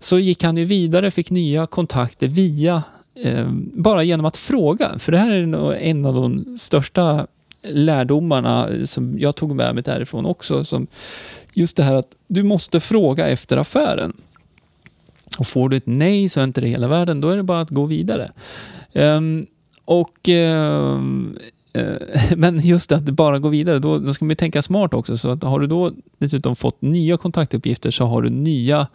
så 0.00 0.18
gick 0.18 0.42
han 0.42 0.56
ju 0.56 0.64
vidare, 0.64 1.10
fick 1.10 1.30
nya 1.30 1.66
kontakter 1.66 2.28
via, 2.28 2.82
eh, 3.14 3.48
bara 3.74 4.02
genom 4.02 4.26
att 4.26 4.36
fråga. 4.36 4.98
För 4.98 5.12
det 5.12 5.18
här 5.18 5.30
är 5.30 5.74
en 5.74 6.06
av 6.06 6.14
de 6.14 6.58
största 6.58 7.26
lärdomarna 7.62 8.68
eh, 8.68 8.84
som 8.84 9.18
jag 9.18 9.36
tog 9.36 9.54
med 9.54 9.74
mig 9.74 9.84
därifrån 9.84 10.26
också. 10.26 10.64
Som 10.64 10.86
just 11.54 11.76
det 11.76 11.82
här 11.82 11.94
att 11.94 12.10
du 12.26 12.42
måste 12.42 12.80
fråga 12.80 13.28
efter 13.28 13.56
affären. 13.56 14.12
Och 15.38 15.46
får 15.46 15.68
du 15.68 15.76
ett 15.76 15.86
nej 15.86 16.28
så 16.28 16.40
är 16.40 16.44
inte 16.44 16.60
det 16.60 16.68
hela 16.68 16.88
världen, 16.88 17.20
då 17.20 17.30
är 17.30 17.36
det 17.36 17.42
bara 17.42 17.60
att 17.60 17.70
gå 17.70 17.86
vidare. 17.86 18.32
Um, 18.92 19.46
och 19.84 20.28
um, 20.28 21.38
Eh, 21.78 21.96
men 22.36 22.60
just 22.60 22.92
att 22.92 23.02
bara 23.02 23.38
gå 23.38 23.48
vidare, 23.48 23.78
då, 23.78 23.98
då 23.98 24.14
ska 24.14 24.24
man 24.24 24.36
tänka 24.36 24.62
smart 24.62 24.94
också. 24.94 25.16
Så 25.16 25.30
att 25.30 25.42
har 25.42 25.60
du 25.60 25.66
då 25.66 25.92
dessutom 26.18 26.56
fått 26.56 26.82
nya 26.82 27.16
kontaktuppgifter 27.16 27.90
så 27.90 28.04
har 28.04 28.22
du 28.22 28.30
nya 28.30 28.86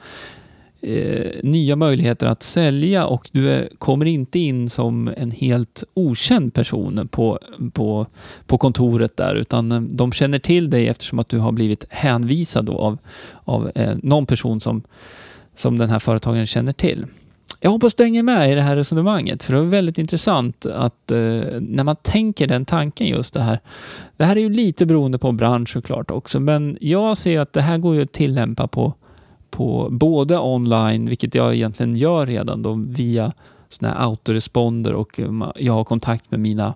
eh, 0.82 1.32
nya 1.44 1.76
möjligheter 1.76 2.28
att 2.28 2.44
sälja 2.44 3.06
och 3.06 3.30
du 3.32 3.52
är, 3.52 3.70
kommer 3.78 4.06
inte 4.06 4.40
in 4.40 4.70
som 4.70 5.14
en 5.18 5.32
helt 5.32 5.84
okänd 5.94 6.54
person 6.54 7.08
på, 7.12 7.40
på, 7.74 8.08
på 8.48 8.58
kontoret 8.58 9.18
där 9.18 9.36
utan 9.36 9.72
eh, 9.72 9.82
de 9.82 10.12
känner 10.12 10.40
till 10.40 10.70
dig 10.70 10.88
eftersom 10.88 11.20
att 11.20 11.30
du 11.30 11.40
har 11.40 11.52
blivit 11.52 11.86
hänvisad 11.90 12.70
av, 12.70 12.98
av 13.44 13.72
eh, 13.76 13.94
någon 14.04 14.26
person 14.26 14.60
som, 14.60 14.82
som 15.56 15.78
den 15.78 15.90
här 15.90 16.00
företagaren 16.00 16.48
känner 16.48 16.74
till. 16.74 17.06
Jag 17.60 17.72
hoppas 17.72 17.96
du 17.96 18.04
hänger 18.04 18.24
med 18.24 18.52
i 18.52 18.56
det 18.56 18.62
här 18.62 18.76
resonemanget, 18.76 19.44
för 19.44 19.54
det 19.54 19.60
är 19.60 19.64
väldigt 19.64 19.98
intressant 19.98 20.66
att 20.66 21.12
eh, 21.12 21.18
när 21.60 21.84
man 21.84 21.96
tänker 21.96 22.48
den 22.48 22.66
tanken 22.66 23.08
just 23.08 23.34
det 23.34 23.42
här. 23.42 23.60
Det 24.18 24.26
här 24.26 24.36
är 24.36 24.42
ju 24.42 24.50
lite 24.50 24.86
beroende 24.86 25.18
på 25.18 25.32
bransch 25.32 25.70
såklart 25.70 26.12
också, 26.12 26.40
men 26.40 26.78
jag 26.82 27.18
ser 27.18 27.40
att 27.40 27.54
det 27.54 27.62
här 27.62 27.78
går 27.78 27.96
ju 27.96 28.04
att 28.04 28.12
tillämpa 28.12 28.68
på 28.68 28.94
på 29.52 29.88
både 29.92 30.40
online, 30.40 31.10
vilket 31.10 31.36
jag 31.36 31.56
egentligen 31.56 31.96
gör 31.96 32.26
redan 32.26 32.62
då 32.62 32.74
via 32.88 33.34
såna 33.70 33.92
här 33.92 34.00
autoresponder 34.00 34.94
och 34.94 35.20
eh, 35.20 35.52
jag 35.56 35.74
har 35.74 35.84
kontakt 35.84 36.32
med 36.32 36.40
mina 36.40 36.74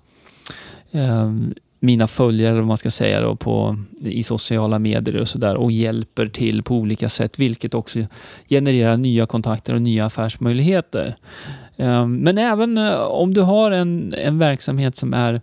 eh, 0.91 1.31
mina 1.87 2.07
följare, 2.07 2.49
eller 2.49 2.61
vad 2.61 2.67
man 2.67 2.77
ska 2.77 2.91
säga, 2.91 3.21
då, 3.21 3.35
på, 3.35 3.77
i 4.01 4.23
sociala 4.23 4.79
medier 4.79 5.17
och 5.21 5.27
sådär 5.27 5.55
och 5.55 5.71
hjälper 5.71 6.27
till 6.27 6.63
på 6.63 6.75
olika 6.75 7.09
sätt, 7.09 7.39
vilket 7.39 7.73
också 7.73 7.99
genererar 8.49 8.97
nya 8.97 9.25
kontakter 9.25 9.73
och 9.73 9.81
nya 9.81 10.05
affärsmöjligheter. 10.05 11.15
Ehm, 11.77 12.17
men 12.17 12.37
även 12.37 12.77
eh, 12.77 12.99
om 12.99 13.33
du 13.33 13.41
har 13.41 13.71
en, 13.71 14.13
en 14.13 14.39
verksamhet 14.39 14.95
som 14.95 15.13
är 15.13 15.41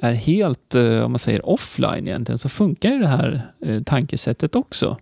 är 0.00 0.12
helt, 0.12 0.74
eh, 0.74 1.00
om 1.00 1.12
man 1.12 1.18
säger 1.18 1.48
offline 1.48 2.08
egentligen, 2.08 2.38
så 2.38 2.48
funkar 2.48 2.90
ju 2.90 2.98
det 2.98 3.08
här 3.08 3.42
eh, 3.60 3.82
tankesättet 3.82 4.56
också. 4.56 4.96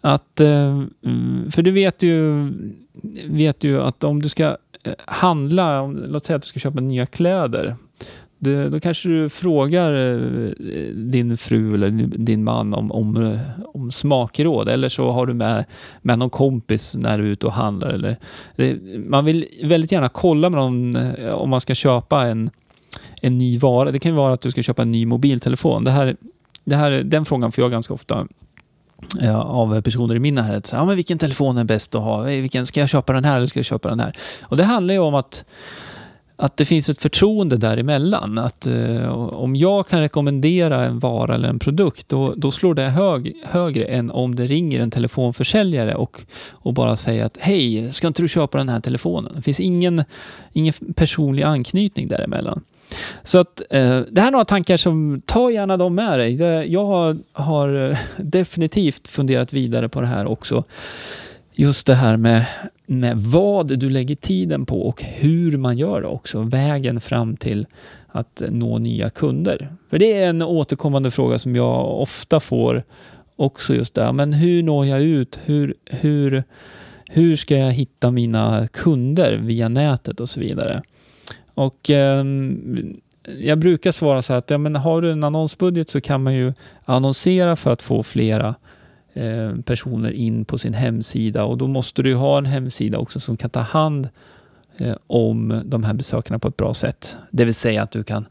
Att, 0.00 0.40
mm, 0.40 1.50
för 1.50 1.62
du 1.62 1.70
vet 1.70 2.02
ju, 2.02 2.52
vet 3.26 3.64
ju 3.64 3.82
att 3.82 4.04
om 4.04 4.22
du 4.22 4.28
ska 4.28 4.56
handla, 5.04 5.86
låt 5.86 6.24
säga 6.24 6.36
att 6.36 6.42
du 6.42 6.48
ska 6.48 6.60
köpa 6.60 6.80
nya 6.80 7.06
kläder, 7.06 7.76
du, 8.42 8.70
då 8.70 8.80
kanske 8.80 9.08
du 9.08 9.28
frågar 9.28 9.92
eh, 9.92 10.50
din 10.94 11.36
fru 11.36 11.74
eller 11.74 11.90
din 12.18 12.44
man 12.44 12.74
om, 12.74 12.92
om, 12.92 13.38
om 13.74 13.92
smakråd 13.92 14.68
eller 14.68 14.88
så 14.88 15.10
har 15.10 15.26
du 15.26 15.34
med, 15.34 15.64
med 16.02 16.18
någon 16.18 16.30
kompis 16.30 16.94
när 16.94 17.18
du 17.18 17.24
är 17.24 17.28
ute 17.28 17.46
och 17.46 17.52
handlar. 17.52 17.88
Eller, 17.88 18.16
man 19.08 19.24
vill 19.24 19.46
väldigt 19.62 19.92
gärna 19.92 20.08
kolla 20.08 20.50
med 20.50 20.60
någon 20.60 20.96
eh, 20.96 21.32
om 21.32 21.50
man 21.50 21.60
ska 21.60 21.74
köpa 21.74 22.26
en, 22.26 22.50
en 23.20 23.38
ny 23.38 23.58
vara. 23.58 23.90
Det 23.90 23.98
kan 23.98 24.14
vara 24.14 24.32
att 24.32 24.40
du 24.40 24.50
ska 24.50 24.62
köpa 24.62 24.82
en 24.82 24.92
ny 24.92 25.06
mobiltelefon. 25.06 25.84
Det 25.84 25.90
här, 25.90 26.16
det 26.64 26.76
här, 26.76 26.90
den 26.90 27.24
frågan 27.24 27.52
får 27.52 27.64
jag 27.64 27.70
ganska 27.70 27.94
ofta 27.94 28.26
eh, 29.20 29.40
av 29.40 29.80
personer 29.80 30.14
i 30.14 30.18
min 30.18 30.34
närhet. 30.34 30.70
Ja, 30.72 30.84
men 30.84 30.96
vilken 30.96 31.18
telefon 31.18 31.58
är 31.58 31.64
bäst 31.64 31.94
att 31.94 32.02
ha? 32.02 32.22
Vilken, 32.22 32.66
ska 32.66 32.80
jag 32.80 32.88
köpa 32.88 33.12
den 33.12 33.24
här 33.24 33.36
eller 33.36 33.46
ska 33.46 33.58
jag 33.58 33.66
köpa 33.66 33.88
den 33.88 34.00
här? 34.00 34.16
Och 34.42 34.56
det 34.56 34.64
handlar 34.64 34.94
ju 34.94 35.00
om 35.00 35.14
att 35.14 35.44
att 36.42 36.56
det 36.56 36.64
finns 36.64 36.90
ett 36.90 37.02
förtroende 37.02 37.56
däremellan. 37.56 38.38
Att 38.38 38.66
eh, 38.66 39.12
om 39.12 39.56
jag 39.56 39.88
kan 39.88 40.00
rekommendera 40.00 40.84
en 40.84 40.98
vara 40.98 41.34
eller 41.34 41.48
en 41.48 41.58
produkt, 41.58 42.08
då, 42.08 42.34
då 42.36 42.50
slår 42.50 42.74
det 42.74 42.82
hög, 42.82 43.36
högre 43.44 43.84
än 43.84 44.10
om 44.10 44.34
det 44.34 44.44
ringer 44.44 44.80
en 44.80 44.90
telefonförsäljare 44.90 45.94
och, 45.94 46.20
och 46.52 46.74
bara 46.74 46.96
säger 46.96 47.24
att 47.24 47.38
hej, 47.40 47.92
ska 47.92 48.06
inte 48.06 48.22
du 48.22 48.28
köpa 48.28 48.58
den 48.58 48.68
här 48.68 48.80
telefonen? 48.80 49.32
Det 49.34 49.42
finns 49.42 49.60
ingen, 49.60 50.04
ingen 50.52 50.74
personlig 50.96 51.42
anknytning 51.42 52.08
däremellan. 52.08 52.60
Så 53.22 53.38
att 53.38 53.62
eh, 53.70 54.00
det 54.10 54.20
här 54.20 54.28
är 54.28 54.32
några 54.32 54.44
tankar 54.44 54.76
som, 54.76 55.22
ta 55.26 55.50
gärna 55.50 55.76
dem 55.76 55.94
med 55.94 56.18
dig. 56.18 56.34
Jag 56.72 56.84
har, 56.84 57.18
har 57.32 57.90
eh, 57.90 57.98
definitivt 58.16 59.08
funderat 59.08 59.52
vidare 59.52 59.88
på 59.88 60.00
det 60.00 60.06
här 60.06 60.26
också. 60.26 60.64
Just 61.54 61.86
det 61.86 61.94
här 61.94 62.16
med, 62.16 62.44
med 63.00 63.16
vad 63.18 63.78
du 63.78 63.90
lägger 63.90 64.14
tiden 64.14 64.66
på 64.66 64.82
och 64.82 65.02
hur 65.02 65.56
man 65.56 65.78
gör 65.78 66.00
det 66.00 66.06
också. 66.06 66.42
Vägen 66.42 67.00
fram 67.00 67.36
till 67.36 67.66
att 68.06 68.42
nå 68.48 68.78
nya 68.78 69.10
kunder. 69.10 69.68
För 69.90 69.98
det 69.98 70.12
är 70.12 70.28
en 70.28 70.42
återkommande 70.42 71.10
fråga 71.10 71.38
som 71.38 71.56
jag 71.56 72.00
ofta 72.00 72.40
får 72.40 72.82
också 73.36 73.74
just 73.74 73.94
där. 73.94 74.12
Men 74.12 74.32
hur 74.32 74.62
når 74.62 74.86
jag 74.86 75.02
ut? 75.02 75.38
Hur, 75.44 75.74
hur, 75.84 76.44
hur 77.10 77.36
ska 77.36 77.56
jag 77.56 77.72
hitta 77.72 78.10
mina 78.10 78.68
kunder 78.68 79.36
via 79.36 79.68
nätet 79.68 80.20
och 80.20 80.28
så 80.28 80.40
vidare? 80.40 80.82
Och 81.54 81.90
eh, 81.90 82.24
jag 83.38 83.58
brukar 83.58 83.92
svara 83.92 84.22
så 84.22 84.32
här 84.32 84.38
att 84.38 84.50
ja, 84.50 84.58
men 84.58 84.76
har 84.76 85.02
du 85.02 85.12
en 85.12 85.24
annonsbudget 85.24 85.90
så 85.90 86.00
kan 86.00 86.22
man 86.22 86.34
ju 86.34 86.52
annonsera 86.84 87.56
för 87.56 87.70
att 87.70 87.82
få 87.82 88.02
flera 88.02 88.54
Eh, 89.14 89.54
personer 89.64 90.12
in 90.12 90.44
på 90.44 90.58
sin 90.58 90.74
hemsida 90.74 91.44
och 91.44 91.58
då 91.58 91.66
måste 91.66 92.02
du 92.02 92.14
ha 92.14 92.38
en 92.38 92.46
hemsida 92.46 92.98
också 92.98 93.20
som 93.20 93.36
kan 93.36 93.50
ta 93.50 93.60
hand 93.60 94.08
eh, 94.76 94.96
om 95.06 95.62
de 95.64 95.84
här 95.84 95.94
besökarna 95.94 96.38
på 96.38 96.48
ett 96.48 96.56
bra 96.56 96.74
sätt. 96.74 97.16
Det 97.30 97.44
vill 97.44 97.54
säga 97.54 97.82
att 97.82 97.90
du 97.90 98.04
kan, 98.04 98.26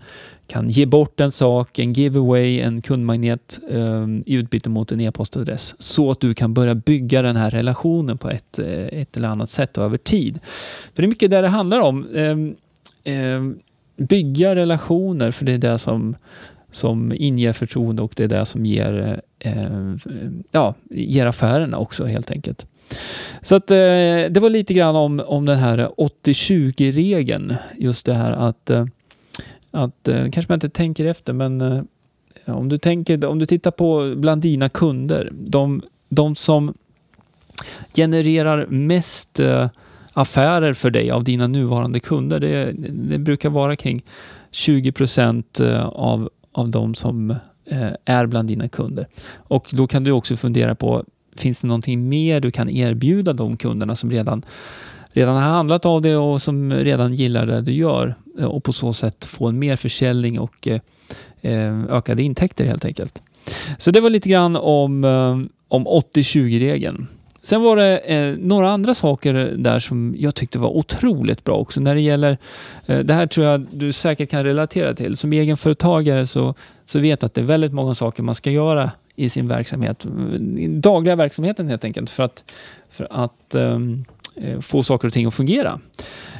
kan 0.48 0.70
ge 0.70 0.86
bort 0.86 1.20
en 1.20 1.32
sak, 1.32 1.80
en 1.80 1.94
giveaway, 1.94 2.60
en 2.60 2.82
kundmagnet 2.82 3.60
eh, 3.70 4.08
i 4.26 4.34
utbyte 4.34 4.70
mot 4.70 4.92
en 4.92 5.02
e-postadress 5.02 5.76
så 5.80 6.12
att 6.12 6.20
du 6.20 6.34
kan 6.34 6.54
börja 6.54 6.76
bygga 6.76 7.22
den 7.22 7.36
här 7.36 7.52
relationen 7.52 8.18
på 8.18 8.30
ett, 8.30 8.60
ett 8.60 9.18
eller 9.18 9.28
annat 9.28 9.50
sätt 9.50 9.78
och 9.78 9.84
över 9.84 9.98
tid. 9.98 10.40
För 10.96 11.02
det 11.02 11.06
är 11.06 11.10
mycket 11.10 11.32
det 11.32 11.42
det 11.42 11.48
handlar 11.48 11.80
om. 11.80 12.08
Ehm, 12.16 12.56
ehm, 13.04 13.60
bygga 13.98 14.56
relationer, 14.56 15.32
för 15.32 15.46
det 15.46 15.52
är 15.52 15.58
det 15.58 15.80
som, 15.80 16.16
som 16.72 17.14
inger 17.16 17.54
förtroende 17.54 18.02
och 18.02 18.14
det 18.16 18.24
är 18.24 18.28
det 18.28 18.46
som 18.46 18.66
ger, 18.66 19.22
eh, 19.40 19.96
ja, 20.52 20.76
ger 20.90 21.26
affärerna 21.26 21.78
också 21.78 22.06
helt 22.06 22.32
enkelt. 22.32 22.66
Så 23.42 23.56
att 23.56 23.72
eh, 23.72 23.76
det 24.30 24.40
var 24.40 24.50
lite 24.50 24.74
grann 24.74 24.96
om, 24.96 25.24
om 25.28 25.46
den 25.46 25.58
här 25.58 25.90
80-20-regeln. 25.98 27.56
Just 27.78 28.06
det 28.06 28.14
här 28.14 28.32
att, 28.32 28.70
eh, 28.70 28.86
att 29.72 30.08
eh, 30.08 30.30
kanske 30.30 30.52
man 30.52 30.56
inte 30.56 30.70
tänker 30.70 31.06
efter, 31.06 31.34
men 31.34 31.62
eh, 31.62 31.82
om 32.46 32.70
du 32.70 32.78
tänker, 32.78 33.26
om 33.26 33.40
du 33.40 33.46
tittar 33.46 33.72
på 33.72 34.14
bland 34.18 34.42
dina 34.42 34.70
kunder, 34.70 35.30
de, 35.32 35.82
de 36.10 36.36
som 36.36 36.74
genererar 37.96 38.66
mest 38.66 39.40
eh, 39.40 39.70
affärer 40.14 40.74
för 40.74 40.90
dig 40.90 41.12
av 41.12 41.24
dina 41.24 41.48
nuvarande 41.48 42.00
kunder. 42.00 42.40
Det, 42.40 42.72
det 43.10 43.18
brukar 43.18 43.50
vara 43.50 43.76
kring 43.76 44.04
20 44.52 44.92
procent 44.92 45.60
eh, 45.60 45.86
av, 45.86 46.30
av 46.52 46.70
de 46.70 46.96
som 46.96 47.32
eh, 47.66 47.92
är 48.06 48.26
bland 48.26 48.48
dina 48.48 48.68
kunder. 48.68 49.08
Och 49.36 49.70
då 49.72 49.88
kan 49.88 50.04
du 50.04 50.12
också 50.12 50.36
fundera 50.36 50.76
på, 50.76 51.06
finns 51.36 51.62
det 51.62 51.68
någonting 51.68 52.10
mer 52.10 52.40
du 52.40 52.52
kan 52.52 52.70
erbjuda 52.70 53.34
de 53.34 53.58
kunderna 53.58 53.96
som 53.96 54.12
redan 54.12 54.46
redan 55.14 55.36
har 55.36 55.42
handlat 55.42 55.86
av 55.86 56.02
det 56.02 56.16
och 56.16 56.42
som 56.42 56.74
redan 56.74 57.14
gillar 57.14 57.46
det 57.46 57.62
du 57.62 57.72
gör 57.72 58.16
eh, 58.40 58.46
och 58.46 58.64
på 58.64 58.74
så 58.74 58.94
sätt 58.94 59.26
få 59.26 59.48
en 59.48 59.60
mer 59.60 59.76
försäljning 59.76 60.40
och 60.40 60.68
eh, 60.68 60.82
ökade 61.90 62.24
intäkter 62.24 62.66
helt 62.66 62.86
enkelt. 62.86 63.22
Så 63.78 63.92
det 63.92 64.02
var 64.02 64.10
lite 64.10 64.30
grann 64.30 64.56
om, 64.56 65.04
om 65.68 65.88
80-20-regeln 65.88 67.08
sen 67.42 67.62
var 67.62 67.76
det 67.76 67.98
eh, 67.98 68.38
några 68.38 68.72
andra 68.72 68.94
saker 68.94 69.34
där 69.58 69.80
som 69.80 70.16
jag 70.18 70.36
tyckte 70.36 70.60
var 70.60 70.70
otroligt 70.70 71.44
bra 71.44 71.56
också. 71.56 71.82
När 71.82 71.96
det 71.96 72.02
gäller, 72.02 72.38
eh, 72.86 73.00
det 73.00 73.14
här 73.14 73.28
tror 73.28 73.46
jag 73.46 73.68
du 73.72 73.92
säkert 73.92 74.30
kan 74.30 74.44
relatera 74.44 74.94
till. 74.94 75.18
Som 75.18 75.34
egenföretagare 75.34 76.28
så, 76.28 76.54
så 76.86 77.00
vet 77.00 77.24
att 77.24 77.34
det 77.34 77.42
är 77.42 77.46
väldigt 77.46 77.74
många 77.74 77.96
saker 77.96 78.24
man 78.24 78.36
ska 78.36 78.52
göra 78.52 78.92
i 79.16 79.30
sin 79.30 79.48
verksamhet. 79.48 80.06
Mm, 80.06 80.82
dagliga 80.82 81.16
verksamheten 81.16 81.68
helt 81.68 81.86
enkelt 81.86 82.10
för 82.10 82.24
att, 82.24 82.44
för 82.90 83.08
att 83.12 83.56
um, 83.56 84.06
Eh, 84.36 84.60
få 84.60 84.84
saker 84.84 85.08
och 85.08 85.14
ting 85.14 85.26
att 85.26 85.34
fungera. 85.34 85.80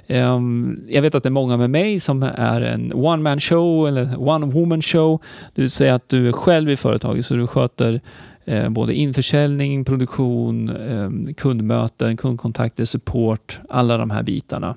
Ehm, 0.08 0.80
jag 0.90 1.02
vet 1.02 1.16
att 1.16 1.24
det 1.24 1.30
är 1.30 1.32
många 1.32 1.58
med 1.58 1.70
mig 1.70 2.00
som 2.00 2.24
är 2.24 2.62
en 2.62 2.92
one 2.94 3.24
man 3.24 3.40
show 3.40 3.88
eller 3.88 4.30
one 4.30 4.46
woman 4.46 4.82
show. 4.82 5.22
Det 5.56 5.62
vill 5.62 5.72
säga 5.72 5.96
att 5.96 6.10
du 6.10 6.28
är 6.28 6.32
själv 6.32 6.70
i 6.70 6.78
företaget 6.78 7.26
så 7.26 7.34
du 7.34 7.48
sköter 7.48 8.02
eh, 8.46 8.70
både 8.70 8.94
införsäljning, 8.94 9.86
produktion, 9.86 10.70
ehm, 10.70 11.34
kundmöten, 11.34 12.18
kundkontakter, 12.18 12.86
support, 12.86 13.60
alla 13.70 13.98
de 13.98 14.10
här 14.10 14.24
bitarna. 14.24 14.76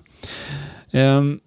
Ehm, 0.90 1.40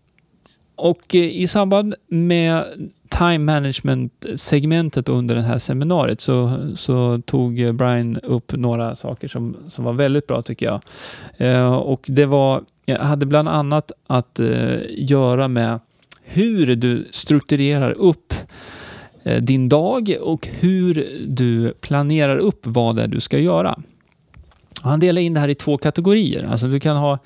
och 0.77 1.15
eh, 1.15 1.21
i 1.21 1.47
samband 1.47 1.95
med 2.07 2.65
time 3.09 3.39
management-segmentet 3.39 5.09
under 5.09 5.35
det 5.35 5.41
här 5.41 5.57
seminariet 5.57 6.21
så, 6.21 6.59
så 6.75 7.21
tog 7.25 7.75
Brian 7.75 8.17
upp 8.17 8.51
några 8.51 8.95
saker 8.95 9.27
som, 9.27 9.57
som 9.67 9.85
var 9.85 9.93
väldigt 9.93 10.27
bra 10.27 10.41
tycker 10.41 10.65
jag. 10.65 10.81
Eh, 11.37 11.73
och 11.73 12.05
det 12.07 12.25
var, 12.25 12.63
jag 12.85 12.99
hade 12.99 13.25
bland 13.25 13.49
annat 13.49 13.91
att 14.07 14.39
eh, 14.39 14.79
göra 14.89 15.47
med 15.47 15.79
hur 16.23 16.75
du 16.75 17.07
strukturerar 17.11 17.91
upp 17.91 18.33
eh, 19.23 19.41
din 19.41 19.69
dag 19.69 20.15
och 20.21 20.47
hur 20.47 21.23
du 21.27 21.73
planerar 21.81 22.37
upp 22.37 22.59
vad 22.63 22.95
det 22.95 23.03
är 23.03 23.07
du 23.07 23.19
ska 23.19 23.39
göra. 23.39 23.79
Han 24.83 24.99
delar 24.99 25.21
in 25.21 25.33
det 25.33 25.39
här 25.39 25.49
i 25.49 25.55
två 25.55 25.77
kategorier. 25.77 26.43
Alltså 26.43 26.67
du 26.67 26.79
kan 26.79 26.97
ha, 26.97 27.19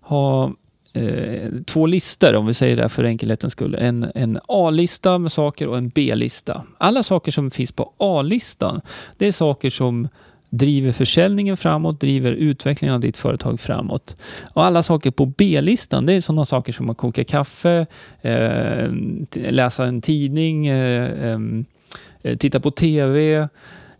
ha 0.00 0.52
Eh, 0.92 1.50
två 1.66 1.86
listor, 1.86 2.34
om 2.34 2.46
vi 2.46 2.54
säger 2.54 2.76
det 2.76 2.88
för 2.88 3.04
enkelhetens 3.04 3.52
skull. 3.52 3.74
En, 3.74 4.10
en 4.14 4.38
A-lista 4.48 5.18
med 5.18 5.32
saker 5.32 5.68
och 5.68 5.78
en 5.78 5.88
B-lista. 5.88 6.62
Alla 6.78 7.02
saker 7.02 7.32
som 7.32 7.50
finns 7.50 7.72
på 7.72 7.92
A-listan, 7.98 8.80
det 9.16 9.26
är 9.26 9.32
saker 9.32 9.70
som 9.70 10.08
driver 10.50 10.92
försäljningen 10.92 11.56
framåt, 11.56 12.00
driver 12.00 12.32
utvecklingen 12.32 12.94
av 12.94 13.00
ditt 13.00 13.16
företag 13.16 13.60
framåt. 13.60 14.16
Och 14.54 14.64
alla 14.64 14.82
saker 14.82 15.10
på 15.10 15.26
B-listan, 15.26 16.06
det 16.06 16.12
är 16.12 16.20
sådana 16.20 16.44
saker 16.44 16.72
som 16.72 16.90
att 16.90 16.96
koka 16.96 17.24
kaffe, 17.24 17.86
eh, 18.22 18.88
läsa 19.50 19.84
en 19.84 20.00
tidning, 20.00 20.66
eh, 20.66 21.38
eh, 22.22 22.36
titta 22.36 22.60
på 22.60 22.70
TV, 22.70 23.48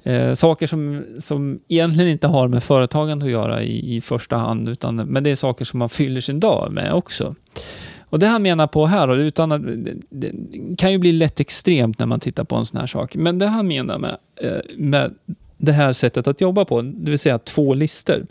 Eh, 0.09 0.35
saker 0.35 0.67
som, 0.67 1.05
som 1.19 1.61
egentligen 1.69 2.11
inte 2.11 2.27
har 2.27 2.49
med 2.49 2.63
företagande 2.63 3.27
att 3.27 3.33
göra 3.33 3.63
i, 3.63 3.97
i 3.97 4.01
första 4.01 4.37
hand, 4.37 4.69
utan, 4.69 4.97
men 4.97 5.25
det 5.25 5.31
är 5.31 5.35
saker 5.35 5.65
som 5.65 5.79
man 5.79 5.89
fyller 5.89 6.21
sin 6.21 6.41
dag 6.41 6.73
med 6.73 6.95
också. 6.95 7.35
Och 8.01 8.19
det 8.19 8.27
han 8.27 8.43
menar 8.43 8.67
på 8.67 8.87
här, 8.87 9.17
utan 9.17 9.53
att, 9.53 9.63
det, 9.65 9.95
det 10.09 10.77
kan 10.79 10.93
ju 10.93 10.99
bli 10.99 11.13
lätt 11.13 11.41
extremt 11.41 11.99
när 11.99 12.07
man 12.07 12.21
tittar 12.21 12.45
på 12.45 12.57
en 12.57 12.67
sån 12.67 12.81
här 12.81 12.87
sak, 12.87 13.15
men 13.15 13.39
det 13.39 13.47
han 13.47 13.69
menar 13.69 13.99
med, 13.99 14.17
eh, 14.37 14.59
med 14.77 15.15
det 15.57 15.73
här 15.73 15.93
sättet 15.93 16.27
att 16.27 16.41
jobba 16.41 16.65
på, 16.65 16.83
det 16.83 17.11
vill 17.11 17.19
säga 17.19 17.39
två 17.39 17.75
listor, 17.75 18.27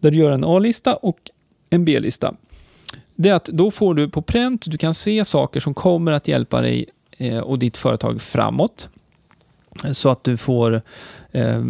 där 0.00 0.10
du 0.10 0.18
gör 0.18 0.32
en 0.32 0.44
A-lista 0.44 0.94
och 0.94 1.18
en 1.70 1.84
B-lista. 1.84 2.34
Det 3.14 3.28
är 3.28 3.34
att 3.34 3.44
då 3.44 3.70
får 3.70 3.94
du 3.94 4.08
på 4.08 4.22
pränt, 4.22 4.64
du 4.66 4.78
kan 4.78 4.94
se 4.94 5.24
saker 5.24 5.60
som 5.60 5.74
kommer 5.74 6.12
att 6.12 6.28
hjälpa 6.28 6.60
dig 6.60 6.86
eh, 7.18 7.38
och 7.38 7.58
ditt 7.58 7.76
företag 7.76 8.22
framåt 8.22 8.88
så 9.92 10.10
att 10.10 10.24
du 10.24 10.36
får 10.36 10.82
eh, 11.32 11.62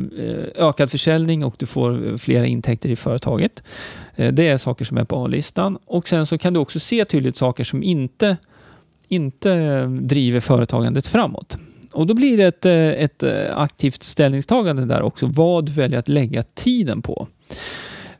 ökad 0.54 0.90
försäljning 0.90 1.44
och 1.44 1.54
du 1.58 1.66
får 1.66 2.18
flera 2.18 2.46
intäkter 2.46 2.88
i 2.88 2.96
företaget. 2.96 3.62
Eh, 4.16 4.32
det 4.32 4.48
är 4.48 4.58
saker 4.58 4.84
som 4.84 4.96
är 4.96 5.04
på 5.04 5.24
A-listan. 5.24 5.78
Och 5.84 6.08
sen 6.08 6.26
så 6.26 6.38
kan 6.38 6.52
du 6.52 6.60
också 6.60 6.80
se 6.80 7.04
tydligt 7.04 7.36
saker 7.36 7.64
som 7.64 7.82
inte, 7.82 8.36
inte 9.08 9.84
driver 9.86 10.40
företagandet 10.40 11.06
framåt. 11.06 11.58
Och 11.92 12.06
då 12.06 12.14
blir 12.14 12.36
det 12.36 12.44
ett, 12.44 12.64
eh, 12.64 13.04
ett 13.04 13.22
aktivt 13.54 14.02
ställningstagande 14.02 14.84
där 14.84 15.02
också, 15.02 15.26
vad 15.26 15.66
du 15.66 15.72
väljer 15.72 15.98
att 15.98 16.08
lägga 16.08 16.42
tiden 16.42 17.02
på. 17.02 17.28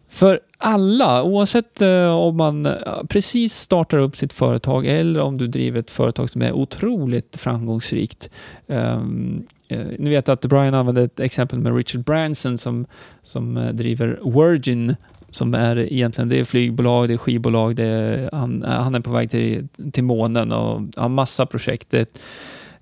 För 0.09 0.41
alla, 0.59 1.23
oavsett 1.23 1.83
om 2.11 2.37
man 2.37 2.69
precis 3.09 3.55
startar 3.55 3.99
upp 3.99 4.17
sitt 4.17 4.33
företag 4.33 4.87
eller 4.87 5.21
om 5.21 5.39
du 5.39 5.47
driver 5.47 5.81
ett 5.81 5.91
företag 5.91 6.31
som 6.31 6.43
är 6.43 6.53
otroligt 6.53 7.37
framgångsrikt, 7.37 8.31
ehm, 8.69 9.47
Eh, 9.69 9.87
ni 9.99 10.11
vet 10.11 10.29
att 10.29 10.41
Brian 10.41 10.75
använde 10.75 11.03
ett 11.03 11.21
exempel 11.21 11.59
med 11.59 11.77
Richard 11.77 12.05
Branson 12.05 12.59
som, 12.59 12.87
som 13.23 13.57
eh, 13.57 13.73
driver 13.73 14.21
Virgin 14.25 14.97
som 15.31 15.55
är 15.55 15.93
egentligen 15.93 16.29
det 16.29 16.41
är 16.41 16.45
flygbolag, 16.45 17.09
det 17.09 17.15
är 17.15 17.19
skivbolag, 17.19 17.77
det 17.77 17.85
är, 17.85 18.31
han, 18.33 18.63
eh, 18.63 18.71
han 18.71 18.95
är 18.95 19.01
på 19.01 19.11
väg 19.11 19.31
till, 19.31 19.69
till 19.93 20.05
månen 20.05 20.53
och 20.53 20.83
har 20.97 21.09
massa 21.09 21.47
projekt. 21.47 21.91
Det 21.91 21.99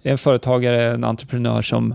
är 0.02 0.12
en 0.12 0.18
företagare, 0.18 0.94
en 0.94 1.04
entreprenör 1.04 1.62
som, 1.62 1.94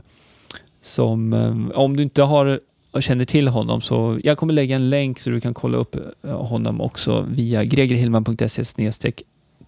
som 0.81 1.33
eh, 1.33 1.77
om 1.79 1.97
du 1.97 2.03
inte 2.03 2.21
har 2.21 2.59
eh, 2.93 2.99
känner 2.99 3.25
till 3.25 3.47
honom 3.47 3.81
så 3.81 4.19
jag 4.23 4.37
kommer 4.37 4.53
lägga 4.53 4.75
en 4.75 4.89
länk 4.89 5.19
så 5.19 5.29
du 5.29 5.41
kan 5.41 5.53
kolla 5.53 5.77
upp 5.77 5.95
honom 6.23 6.81
också 6.81 7.25
via 7.29 7.63
gregerhillman.se 7.63 8.65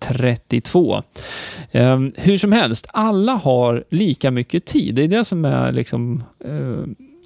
32. 0.02 0.96
Um, 0.96 1.04
ehm, 1.72 2.14
hur 2.18 2.38
som 2.38 2.52
helst, 2.52 2.88
alla 2.90 3.34
har 3.34 3.84
lika 3.90 4.32
mycket 4.32 4.66
tid. 4.66 4.96
Det 4.96 5.04
är 5.04 5.08
det 5.08 5.26
som 5.26 5.46
är 5.46 5.72
liksom 5.72 6.24
uh, 6.46 6.86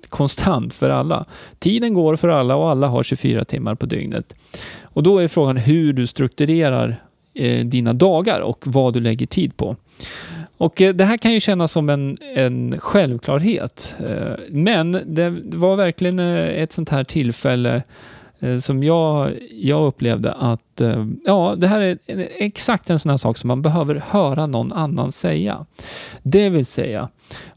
konstant 0.09 0.73
för 0.73 0.89
alla. 0.89 1.25
Tiden 1.59 1.93
går 1.93 2.15
för 2.15 2.27
alla 2.27 2.55
och 2.55 2.69
alla 2.69 2.87
har 2.87 3.03
24 3.03 3.45
timmar 3.45 3.75
på 3.75 3.85
dygnet. 3.85 4.35
Och 4.81 5.03
då 5.03 5.19
är 5.19 5.27
frågan 5.27 5.57
hur 5.57 5.93
du 5.93 6.07
strukturerar 6.07 6.95
eh, 7.33 7.65
dina 7.65 7.93
dagar 7.93 8.41
och 8.41 8.63
vad 8.67 8.93
du 8.93 8.99
lägger 8.99 9.25
tid 9.25 9.57
på. 9.57 9.75
Och 10.57 10.81
eh, 10.81 10.93
det 10.93 11.05
här 11.05 11.17
kan 11.17 11.33
ju 11.33 11.39
kännas 11.39 11.71
som 11.71 11.89
en, 11.89 12.17
en 12.35 12.79
självklarhet, 12.79 13.95
eh, 14.09 14.33
men 14.49 14.91
det 15.05 15.29
var 15.43 15.75
verkligen 15.75 16.19
ett 16.19 16.71
sånt 16.71 16.89
här 16.89 17.03
tillfälle 17.03 17.83
Eh, 18.45 18.57
som 18.57 18.83
jag, 18.83 19.33
jag 19.51 19.87
upplevde 19.87 20.33
att 20.33 20.81
eh, 20.81 21.05
ja, 21.25 21.55
det 21.57 21.67
här 21.67 21.81
är 21.81 21.97
exakt 22.37 22.89
en 22.89 22.99
sån 22.99 23.09
här 23.09 23.17
sak 23.17 23.37
som 23.37 23.47
man 23.47 23.61
behöver 23.61 24.03
höra 24.07 24.45
någon 24.45 24.73
annan 24.73 25.11
säga. 25.11 25.65
Det 26.23 26.49
vill 26.49 26.65
säga, 26.65 27.09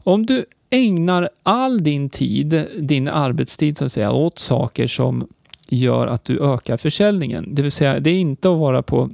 om 0.03 0.25
du 0.25 0.45
ägnar 0.69 1.29
all 1.43 1.83
din 1.83 2.09
tid, 2.09 2.67
din 2.79 3.07
arbetstid 3.07 3.77
så 3.77 3.85
att 3.85 3.91
säga, 3.91 4.11
åt 4.11 4.39
saker 4.39 4.87
som 4.87 5.27
gör 5.67 6.07
att 6.07 6.23
du 6.23 6.53
ökar 6.53 6.77
försäljningen. 6.77 7.55
Det 7.55 7.61
vill 7.61 7.71
säga, 7.71 7.99
det 7.99 8.09
är 8.09 8.19
inte 8.19 8.51
att 8.51 8.57
vara 8.57 8.81
på 8.81 9.09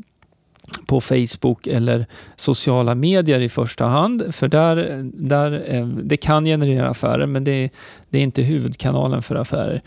på 0.85 1.01
Facebook 1.01 1.67
eller 1.67 2.05
sociala 2.35 2.95
medier 2.95 3.39
i 3.39 3.49
första 3.49 3.85
hand, 3.85 4.35
för 4.35 4.47
där, 4.47 5.01
där 5.13 5.63
eh, 5.67 5.88
det 5.88 6.17
kan 6.17 6.45
generera 6.45 6.89
affärer, 6.89 7.25
men 7.25 7.43
det, 7.43 7.69
det 8.09 8.19
är 8.19 8.23
inte 8.23 8.41
huvudkanalen 8.41 9.21
för 9.21 9.35
affärer. 9.35 9.81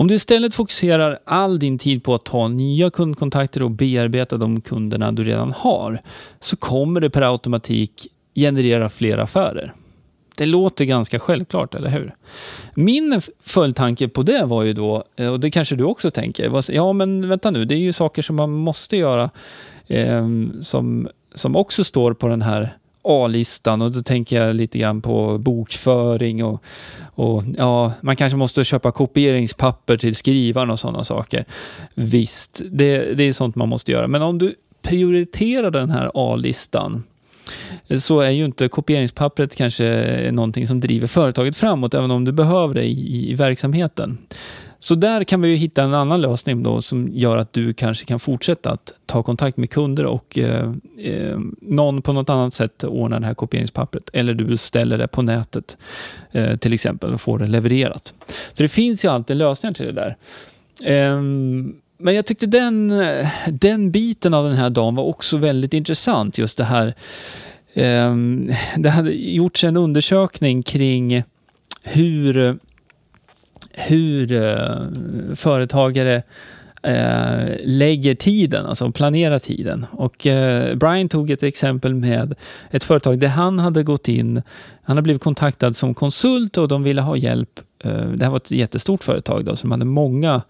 Om 0.00 0.08
du 0.08 0.14
istället 0.14 0.54
fokuserar 0.54 1.18
all 1.24 1.58
din 1.58 1.78
tid 1.78 2.04
på 2.04 2.14
att 2.14 2.24
ta 2.24 2.48
nya 2.48 2.90
kundkontakter 2.90 3.62
och 3.62 3.70
bearbeta 3.70 4.36
de 4.36 4.60
kunderna 4.60 5.12
du 5.12 5.24
redan 5.24 5.52
har, 5.52 6.02
så 6.40 6.56
kommer 6.56 7.00
det 7.00 7.10
per 7.10 7.22
automatik 7.22 8.06
generera 8.34 8.88
fler 8.88 9.18
affärer. 9.18 9.72
Det 10.36 10.46
låter 10.46 10.84
ganska 10.84 11.18
självklart, 11.18 11.74
eller 11.74 11.90
hur? 11.90 12.14
Min 12.74 13.20
följdtanke 13.42 14.08
på 14.08 14.22
det 14.22 14.44
var 14.44 14.62
ju 14.62 14.72
då, 14.72 15.04
eh, 15.16 15.26
och 15.26 15.40
det 15.40 15.50
kanske 15.50 15.76
du 15.76 15.84
också 15.84 16.10
tänker, 16.10 16.72
ja 16.72 16.92
men 16.92 17.28
vänta 17.28 17.50
nu, 17.50 17.64
det 17.64 17.74
är 17.74 17.78
ju 17.78 17.92
saker 17.92 18.22
som 18.22 18.36
man 18.36 18.50
måste 18.50 18.96
göra 18.96 19.30
eh, 19.86 20.28
som, 20.60 21.08
som 21.34 21.56
också 21.56 21.84
står 21.84 22.14
på 22.14 22.28
den 22.28 22.42
här 22.42 22.76
A-listan 23.02 23.82
och 23.82 23.92
då 23.92 24.02
tänker 24.02 24.42
jag 24.42 24.56
lite 24.56 24.78
grann 24.78 25.02
på 25.02 25.38
bokföring 25.38 26.44
och, 26.44 26.64
och 27.14 27.42
ja, 27.58 27.92
man 28.00 28.16
kanske 28.16 28.36
måste 28.36 28.64
köpa 28.64 28.92
kopieringspapper 28.92 29.96
till 29.96 30.16
skrivaren 30.16 30.70
och 30.70 30.80
sådana 30.80 31.04
saker. 31.04 31.44
Visst, 31.94 32.62
det, 32.70 33.14
det 33.14 33.28
är 33.28 33.32
sånt 33.32 33.56
man 33.56 33.68
måste 33.68 33.92
göra. 33.92 34.08
Men 34.08 34.22
om 34.22 34.38
du 34.38 34.54
prioriterar 34.82 35.70
den 35.70 35.90
här 35.90 36.10
A-listan 36.14 37.02
så 37.98 38.20
är 38.20 38.30
ju 38.30 38.44
inte 38.44 38.68
kopieringspappret 38.68 39.54
kanske 39.54 40.30
någonting 40.32 40.66
som 40.66 40.80
driver 40.80 41.06
företaget 41.06 41.56
framåt, 41.56 41.94
även 41.94 42.10
om 42.10 42.24
du 42.24 42.32
behöver 42.32 42.74
det 42.74 42.84
i, 42.84 43.30
i 43.30 43.34
verksamheten. 43.34 44.18
Så 44.82 44.94
där 44.94 45.24
kan 45.24 45.40
vi 45.40 45.48
ju 45.48 45.56
hitta 45.56 45.82
en 45.82 45.94
annan 45.94 46.20
lösning 46.20 46.62
då 46.62 46.82
som 46.82 47.08
gör 47.12 47.36
att 47.36 47.52
du 47.52 47.74
kanske 47.74 48.06
kan 48.06 48.20
fortsätta 48.20 48.70
att 48.70 48.92
ta 49.06 49.22
kontakt 49.22 49.56
med 49.56 49.70
kunder 49.70 50.06
och 50.06 50.38
eh, 50.38 50.72
eh, 50.98 51.38
någon 51.60 52.02
på 52.02 52.12
något 52.12 52.30
annat 52.30 52.54
sätt 52.54 52.84
ordnar 52.84 53.20
det 53.20 53.26
här 53.26 53.34
kopieringspappret 53.34 54.10
eller 54.12 54.34
du 54.34 54.44
beställer 54.44 54.98
det 54.98 55.08
på 55.08 55.22
nätet 55.22 55.78
eh, 56.32 56.56
till 56.56 56.72
exempel 56.72 57.14
och 57.14 57.20
får 57.20 57.38
det 57.38 57.46
levererat. 57.46 58.14
Så 58.52 58.62
det 58.62 58.68
finns 58.68 59.04
ju 59.04 59.08
alltid 59.08 59.36
lösningar 59.36 59.74
till 59.74 59.86
det 59.86 59.92
där. 59.92 60.16
Eh, 60.84 61.20
men 61.98 62.14
jag 62.14 62.26
tyckte 62.26 62.46
den, 62.46 62.92
den 63.46 63.90
biten 63.90 64.34
av 64.34 64.44
den 64.44 64.56
här 64.56 64.70
dagen 64.70 64.94
var 64.94 65.04
också 65.04 65.36
väldigt 65.36 65.74
intressant. 65.74 66.38
Just 66.38 66.58
det 66.58 66.64
här. 66.64 66.94
Eh, 67.74 68.16
det 68.76 68.90
hade 68.90 69.12
gjorts 69.12 69.64
en 69.64 69.76
undersökning 69.76 70.62
kring 70.62 71.22
hur 71.82 72.58
hur 73.88 74.32
eh, 74.32 75.34
företagare 75.34 76.22
eh, 76.82 77.56
lägger 77.64 78.14
tiden, 78.14 78.66
alltså 78.66 78.92
planerar 78.92 79.38
tiden. 79.38 79.86
Och 79.90 80.26
eh, 80.26 80.74
Brian 80.74 81.08
tog 81.08 81.30
ett 81.30 81.42
exempel 81.42 81.94
med 81.94 82.34
ett 82.70 82.84
företag 82.84 83.18
där 83.18 83.28
han 83.28 83.58
hade 83.58 83.82
gått 83.82 84.08
in, 84.08 84.42
han 84.82 84.96
hade 84.96 85.02
blivit 85.02 85.22
kontaktad 85.22 85.76
som 85.76 85.94
konsult 85.94 86.58
och 86.58 86.68
de 86.68 86.82
ville 86.82 87.00
ha 87.00 87.16
hjälp. 87.16 87.60
Eh, 87.84 88.06
det 88.06 88.24
här 88.24 88.30
var 88.30 88.36
ett 88.36 88.50
jättestort 88.50 89.04
företag 89.04 89.44
då, 89.44 89.56
som 89.56 89.70
hade 89.70 89.84
många, 89.84 90.42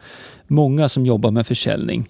många 0.47 0.89
som 0.89 1.07
jobbar 1.07 1.31
med 1.31 1.47
försäljning. 1.47 2.09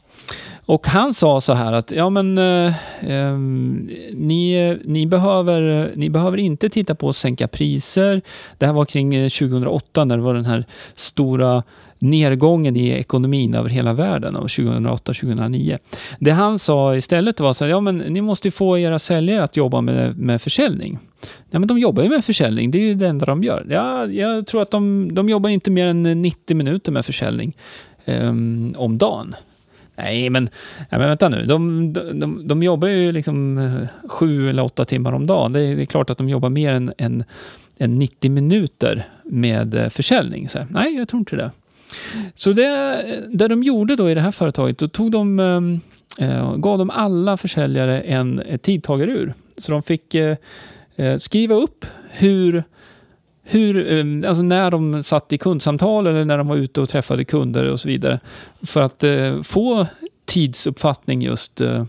Och 0.67 0.87
han 0.87 1.15
sa 1.15 1.41
så 1.41 1.53
här 1.53 1.73
att, 1.73 1.93
ja 1.93 2.11
men 2.11 2.39
eh, 2.39 2.75
ehm, 3.01 3.91
ni, 4.13 4.79
ni, 4.85 5.07
behöver, 5.07 5.93
ni 5.97 6.11
behöver 6.11 6.39
inte 6.39 6.69
titta 6.69 6.95
på 6.95 7.09
att 7.09 7.17
sänka 7.17 7.49
priser. 7.49 8.23
Det 8.59 8.67
här 8.67 8.73
var 8.73 8.85
kring 8.85 9.15
eh, 9.15 9.29
2008 9.29 10.05
när 10.05 10.17
det 10.17 10.23
var 10.23 10.35
den 10.35 10.45
här 10.45 10.65
stora 10.95 11.63
nedgången 12.01 12.77
i 12.77 12.89
ekonomin 12.89 13.55
över 13.55 13.69
hela 13.69 13.93
världen 13.93 14.37
av 14.37 14.47
2008-2009. 14.47 15.79
Det 16.19 16.31
han 16.31 16.59
sa 16.59 16.97
istället 16.97 17.41
var 17.41 17.53
så 17.53 17.65
här, 17.65 17.71
ja 17.71 17.81
men 17.81 17.99
ni 17.99 18.21
måste 18.21 18.51
få 18.51 18.79
era 18.79 18.99
säljare 18.99 19.43
att 19.43 19.57
jobba 19.57 19.81
med, 19.81 20.19
med 20.19 20.43
försäljning. 20.43 20.99
Ja 21.51 21.59
men 21.59 21.69
de 21.69 21.79
jobbar 21.79 22.03
ju 22.03 22.09
med 22.09 22.25
försäljning, 22.25 22.71
det 22.71 22.79
är 22.79 22.83
ju 22.83 22.95
det 22.95 23.09
enda 23.09 23.27
de 23.27 23.43
gör. 23.43 23.67
Ja, 23.71 24.07
jag 24.07 24.47
tror 24.47 24.63
att 24.63 24.71
de, 24.71 25.15
de 25.15 25.29
jobbar 25.29 25.51
inte 25.51 25.71
mer 25.71 25.87
än 25.87 26.23
90 26.23 26.57
minuter 26.57 26.93
med 26.93 27.07
försäljning 27.07 27.57
um, 28.05 28.75
om 28.79 28.99
dagen. 28.99 29.35
Nej, 29.97 30.31
men, 30.31 30.45
nej, 30.79 31.01
men 31.01 31.09
vänta 31.09 31.29
nu. 31.29 31.47
De, 31.47 31.93
de, 31.93 32.49
de 32.49 32.63
jobbar 32.63 32.89
ju 32.89 33.13
liksom 33.13 33.59
eh, 33.59 34.09
sju 34.09 34.51
eller 34.51 34.65
åtta 34.65 34.85
timmar 34.85 35.13
om 35.13 35.27
dagen. 35.27 35.53
Det 35.53 35.61
är, 35.61 35.77
det 35.77 35.83
är 35.83 35.87
klart 35.87 36.11
att 36.11 36.19
de 36.19 36.29
jobbar 36.29 36.49
mer 36.49 36.73
än, 36.73 36.93
än, 36.99 37.25
än 37.79 37.99
90 37.99 38.31
minuter 38.31 39.09
med 39.25 39.75
eh, 39.75 39.89
försäljning. 39.89 40.49
Så, 40.49 40.59
nej, 40.71 40.95
jag 40.95 41.09
tror 41.09 41.19
inte 41.19 41.37
det. 41.37 41.51
Så 42.35 42.53
det, 42.53 43.05
det 43.33 43.49
de 43.49 43.63
gjorde 43.63 43.97
då 43.97 44.11
i 44.11 44.15
det 44.15 44.21
här 44.21 44.31
företaget, 44.31 44.79
då 44.79 44.89
tog 44.89 45.11
de, 45.11 45.41
ehm, 45.41 45.81
eh, 46.19 46.57
gav 46.57 46.79
de 46.79 46.91
alla 46.91 47.37
försäljare 47.37 48.01
en 48.01 48.43
tidtagarur. 48.63 49.35
Så 49.59 49.73
de 49.73 49.83
fick 49.83 50.15
eh, 50.15 50.37
eh, 50.97 51.17
skriva 51.17 51.55
upp 51.55 51.87
hur 52.11 52.65
hur, 53.43 53.93
eh, 53.93 54.29
alltså 54.29 54.43
när 54.43 54.71
de 54.71 55.03
satt 55.03 55.33
i 55.33 55.39
kundsamtal 55.39 56.07
eller 56.07 56.25
när 56.25 56.39
de 56.39 56.49
var 56.49 56.57
ute 56.57 56.81
och 56.81 56.89
träffade 56.89 57.25
kunder 57.25 57.65
och 57.65 57.81
så 57.81 57.89
vidare. 57.89 58.21
För 58.63 58.81
att 58.81 59.05
eh, 59.05 59.43
få 59.43 59.87
tidsuppfattning 60.25 61.23
just 61.23 61.61
eh, 61.61 61.85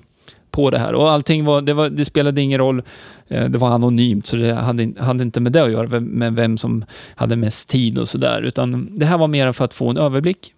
på 0.51 0.69
det 0.69 0.79
här. 0.79 0.93
Och 0.93 1.11
allting 1.11 1.45
var, 1.45 1.61
det, 1.61 1.73
var, 1.73 1.89
det 1.89 2.05
spelade 2.05 2.41
ingen 2.41 2.59
roll. 2.59 2.81
Eh, 3.27 3.49
det 3.49 3.57
var 3.57 3.69
anonymt, 3.69 4.25
så 4.25 4.35
det 4.35 4.53
hade, 4.53 4.91
hade 4.99 5.23
inte 5.23 5.39
med 5.39 5.51
det 5.51 5.63
att 5.63 5.71
göra, 5.71 5.99
med 5.99 6.33
vem 6.33 6.57
som 6.57 6.85
hade 7.15 7.35
mest 7.35 7.69
tid 7.69 7.97
och 7.97 8.09
sådär. 8.09 8.41
Utan 8.41 8.97
det 8.99 9.05
här 9.05 9.17
var 9.17 9.27
mer 9.27 9.51
för 9.51 9.65
att 9.65 9.73
få 9.73 9.89
en 9.89 9.97
överblick. 9.97 10.53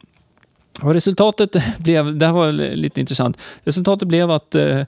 Och 0.82 0.94
resultatet 0.94 1.56
blev, 1.78 2.18
det 2.18 2.26
här 2.26 2.34
var 2.34 2.52
lite 2.52 3.00
intressant, 3.00 3.38
resultatet 3.64 4.08
blev 4.08 4.32
att 4.32 4.56
eh, 4.56 4.82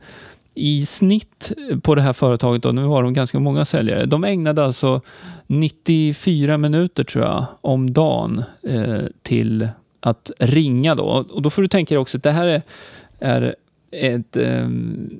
i 0.56 0.86
snitt 0.86 1.52
på 1.82 1.96
det 1.96 2.02
här 2.02 2.14
företaget, 2.14 2.64
då, 2.64 2.72
nu 2.72 2.84
har 2.84 3.04
de 3.04 3.14
ganska 3.14 3.40
många 3.40 3.66
säljare, 3.66 4.06
de 4.06 4.24
ägnade 4.24 4.66
alltså 4.66 5.02
94 5.48 6.58
minuter 6.58 7.04
tror 7.04 7.24
jag 7.26 7.46
om 7.62 7.94
dagen 7.94 8.44
eh, 8.64 9.04
till 9.22 9.70
att 10.00 10.32
ringa 10.40 10.96
då. 10.96 11.04
Och 11.04 11.42
då 11.42 11.50
får 11.50 11.62
du 11.62 11.68
tänka 11.68 11.96
dig 11.96 12.00
också 12.00 12.18
att 12.18 12.24
det 12.24 12.32
här 12.32 12.48
är, 12.48 12.62
är 13.20 13.56
ett, 14.00 14.38
eh, 14.38 14.68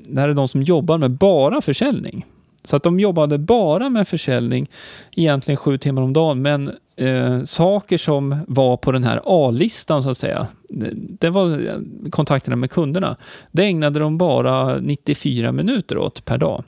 det 0.08 0.22
här 0.22 0.30
är 0.30 0.34
de 0.34 0.48
som 0.48 0.62
jobbar 0.62 0.98
med 0.98 1.12
bara 1.12 1.62
försäljning. 1.62 2.26
Så 2.64 2.76
att 2.76 2.84
de 2.84 3.00
jobbade 3.00 3.38
bara 3.38 3.90
med 3.90 4.08
försäljning 4.08 4.70
egentligen 5.16 5.58
sju 5.58 5.78
timmar 5.78 6.02
om 6.02 6.14
dagen, 6.14 6.42
men 6.42 6.72
eh, 6.96 7.44
saker 7.44 7.98
som 7.98 8.36
var 8.48 8.78
på 8.78 8.92
den 8.92 9.04
här 9.04 9.22
A-listan 9.26 10.04
så 10.04 10.10
att 10.10 10.18
säga, 10.18 10.48
det, 10.70 10.90
det 10.94 11.30
var 11.30 11.68
eh, 11.68 11.76
kontakterna 12.10 12.56
med 12.56 12.72
kunderna, 12.72 13.16
det 13.52 13.64
ägnade 13.64 14.00
de 14.00 14.18
bara 14.18 14.78
94 14.78 15.52
minuter 15.52 15.98
åt 15.98 16.26
per 16.26 16.38
dag. 16.38 16.64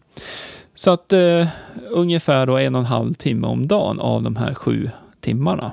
Så 0.76 0.92
att 0.92 1.14
eh, 1.14 1.48
ungefär 1.90 2.46
då 2.46 2.58
en 2.58 2.76
och 2.76 2.82
en 2.82 2.86
halv 2.86 3.14
timme 3.14 3.48
om 3.48 3.68
dagen 3.68 4.00
av 4.00 4.24
de 4.24 4.36
här 4.36 4.54
sju 4.54 4.90
timmarna. 5.20 5.72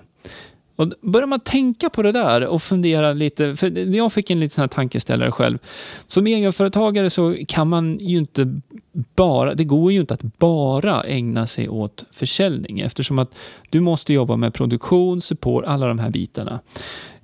Och 0.76 0.92
börjar 1.00 1.26
man 1.26 1.40
tänka 1.40 1.90
på 1.90 2.02
det 2.02 2.12
där 2.12 2.46
och 2.46 2.62
fundera 2.62 3.12
lite, 3.12 3.56
för 3.56 3.94
jag 3.96 4.12
fick 4.12 4.30
en 4.30 4.40
liten 4.40 4.54
sån 4.54 4.62
här 4.62 4.68
tankeställare 4.68 5.30
själv. 5.30 5.58
Som 6.06 6.26
egenföretagare 6.26 7.10
så 7.10 7.36
kan 7.48 7.68
man 7.68 7.98
ju 7.98 8.18
inte 8.18 8.60
bara, 9.16 9.54
det 9.54 9.64
går 9.64 9.92
ju 9.92 10.00
inte 10.00 10.14
att 10.14 10.38
bara 10.38 11.02
ägna 11.02 11.46
sig 11.46 11.68
åt 11.68 12.04
försäljning 12.12 12.80
eftersom 12.80 13.18
att 13.18 13.34
du 13.70 13.80
måste 13.80 14.12
jobba 14.12 14.36
med 14.36 14.54
produktion, 14.54 15.20
support, 15.20 15.64
alla 15.64 15.86
de 15.86 15.98
här 15.98 16.10
bitarna. 16.10 16.60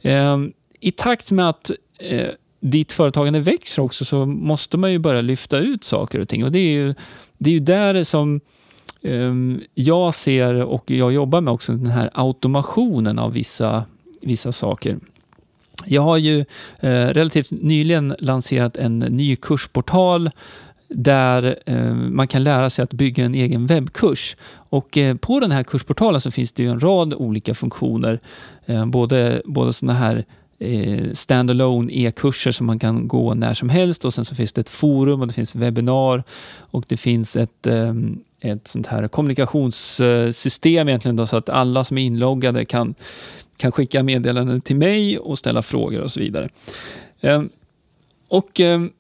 Eh, 0.02 0.38
I 0.80 0.90
takt 0.90 1.30
med 1.30 1.48
att 1.48 1.70
eh, 1.98 2.28
ditt 2.60 2.92
företagande 2.92 3.40
växer 3.40 3.82
också 3.82 4.04
så 4.04 4.26
måste 4.26 4.76
man 4.76 4.92
ju 4.92 4.98
börja 4.98 5.20
lyfta 5.20 5.58
ut 5.58 5.84
saker 5.84 6.20
och 6.20 6.28
ting 6.28 6.44
och 6.44 6.52
det 6.52 6.58
är 6.58 6.72
ju, 6.72 6.94
det 7.38 7.50
är 7.50 7.54
ju 7.54 7.60
där 7.60 8.04
som 8.04 8.40
Ehm, 9.02 9.60
jag 9.74 10.14
ser 10.14 10.54
och 10.54 10.90
jag 10.90 11.12
jobbar 11.12 11.40
med 11.40 11.54
också 11.54 11.72
den 11.72 11.86
här 11.86 12.10
automationen 12.14 13.18
av 13.18 13.32
vissa, 13.32 13.84
vissa 14.22 14.52
saker. 14.52 14.98
Jag 15.86 16.02
har 16.02 16.16
ju 16.16 16.40
eh, 16.80 16.90
relativt 16.90 17.50
nyligen 17.50 18.14
lanserat 18.18 18.76
en 18.76 18.98
ny 18.98 19.36
kursportal 19.36 20.30
där 20.88 21.58
eh, 21.66 21.94
man 21.94 22.28
kan 22.28 22.42
lära 22.42 22.70
sig 22.70 22.82
att 22.82 22.92
bygga 22.92 23.24
en 23.24 23.34
egen 23.34 23.66
webbkurs. 23.66 24.36
Och 24.52 24.98
eh, 24.98 25.16
på 25.16 25.40
den 25.40 25.50
här 25.50 25.62
kursportalen 25.62 26.20
så 26.20 26.30
finns 26.30 26.52
det 26.52 26.62
ju 26.62 26.70
en 26.70 26.80
rad 26.80 27.14
olika 27.14 27.54
funktioner. 27.54 28.20
både, 28.86 29.42
både 29.44 29.72
sådana 29.72 29.98
här 29.98 30.24
eh, 30.60 31.12
standalone 31.12 31.92
e-kurser 31.92 32.52
som 32.52 32.66
man 32.66 32.78
kan 32.78 33.08
gå 33.08 33.34
när 33.34 33.54
som 33.54 33.68
helst 33.68 34.04
och 34.04 34.14
sen 34.14 34.24
så 34.24 34.34
finns 34.34 34.52
det 34.52 34.60
ett 34.60 34.68
forum 34.68 35.20
och 35.20 35.26
det 35.26 35.32
finns 35.32 35.54
webbinar 35.54 36.24
och 36.58 36.84
det 36.88 36.96
finns 36.96 37.36
ett, 37.36 37.66
eh, 37.66 37.94
ett 38.40 38.68
sånt 38.68 38.86
här 38.86 39.08
kommunikationssystem 39.08 40.88
egentligen 40.88 41.16
då, 41.16 41.26
så 41.26 41.36
att 41.36 41.48
alla 41.48 41.84
som 41.84 41.98
är 41.98 42.02
inloggade 42.02 42.64
kan, 42.64 42.94
kan 43.56 43.72
skicka 43.72 44.02
meddelanden 44.02 44.60
till 44.60 44.76
mig 44.76 45.18
och 45.18 45.38
ställa 45.38 45.62
frågor 45.62 46.00
och 46.00 46.10
så 46.10 46.20
vidare. 46.20 46.48
Ehm, 47.20 47.50
ehm, 48.58 48.90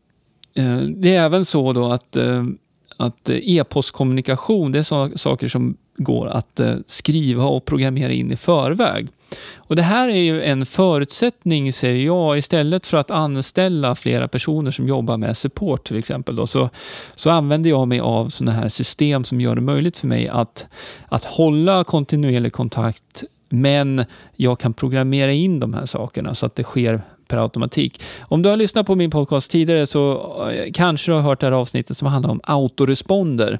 eh, 0.54 0.82
och 0.82 0.90
det 0.96 1.16
är 1.16 1.24
även 1.24 1.44
så 1.44 1.72
då 1.72 1.92
att 1.92 2.16
ehm, 2.16 2.58
att 3.00 3.30
e-postkommunikation, 3.30 4.72
det 4.72 4.78
är 4.78 4.82
så, 4.82 5.10
saker 5.16 5.48
som 5.48 5.76
går 5.96 6.26
att 6.26 6.60
eh, 6.60 6.74
skriva 6.86 7.44
och 7.44 7.64
programmera 7.64 8.12
in 8.12 8.32
i 8.32 8.36
förväg. 8.36 9.08
Och 9.56 9.76
Det 9.76 9.82
här 9.82 10.08
är 10.08 10.22
ju 10.22 10.42
en 10.42 10.66
förutsättning, 10.66 11.72
säger 11.72 12.06
jag, 12.06 12.38
istället 12.38 12.86
för 12.86 12.96
att 12.96 13.10
anställa 13.10 13.94
flera 13.94 14.28
personer 14.28 14.70
som 14.70 14.88
jobbar 14.88 15.16
med 15.16 15.36
support 15.36 15.88
till 15.88 15.96
exempel, 15.96 16.36
då, 16.36 16.46
så, 16.46 16.70
så 17.14 17.30
använder 17.30 17.70
jag 17.70 17.88
mig 17.88 18.00
av 18.00 18.28
sådana 18.28 18.52
här 18.52 18.68
system 18.68 19.24
som 19.24 19.40
gör 19.40 19.54
det 19.54 19.60
möjligt 19.60 19.96
för 19.96 20.06
mig 20.06 20.28
att, 20.28 20.66
att 21.08 21.24
hålla 21.24 21.84
kontinuerlig 21.84 22.52
kontakt 22.52 23.24
men 23.48 24.04
jag 24.36 24.60
kan 24.60 24.72
programmera 24.72 25.32
in 25.32 25.60
de 25.60 25.74
här 25.74 25.86
sakerna 25.86 26.34
så 26.34 26.46
att 26.46 26.54
det 26.54 26.62
sker 26.62 27.02
per 27.30 27.42
automatik. 27.42 28.02
Om 28.20 28.42
du 28.42 28.48
har 28.48 28.56
lyssnat 28.56 28.86
på 28.86 28.94
min 28.94 29.10
podcast 29.10 29.50
tidigare 29.50 29.86
så 29.86 30.12
eh, 30.50 30.72
kanske 30.72 31.10
du 31.10 31.14
har 31.14 31.22
hört 31.22 31.40
det 31.40 31.46
här 31.46 31.52
avsnittet 31.52 31.96
som 31.96 32.08
handlar 32.08 32.30
om 32.30 32.40
autoresponder. 32.44 33.58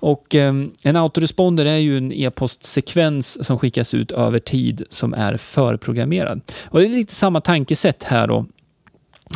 Och 0.00 0.34
eh, 0.34 0.54
en 0.82 0.96
autoresponder 0.96 1.66
är 1.66 1.76
ju 1.76 1.98
en 1.98 2.12
e-postsekvens 2.12 3.46
som 3.46 3.58
skickas 3.58 3.94
ut 3.94 4.12
över 4.12 4.38
tid 4.38 4.82
som 4.90 5.14
är 5.14 5.36
förprogrammerad. 5.36 6.40
Och 6.64 6.80
det 6.80 6.86
är 6.86 6.90
lite 6.90 7.14
samma 7.14 7.40
tankesätt 7.40 8.02
här 8.02 8.26
då 8.26 8.46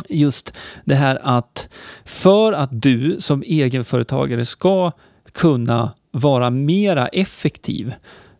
just 0.09 0.53
det 0.85 0.95
här 0.95 1.19
att 1.23 1.69
för 2.05 2.53
att 2.53 2.69
du 2.81 3.15
som 3.19 3.43
egenföretagare 3.45 4.45
ska 4.45 4.91
kunna 5.31 5.93
vara 6.11 6.49
mera 6.49 7.07
effektiv 7.07 7.93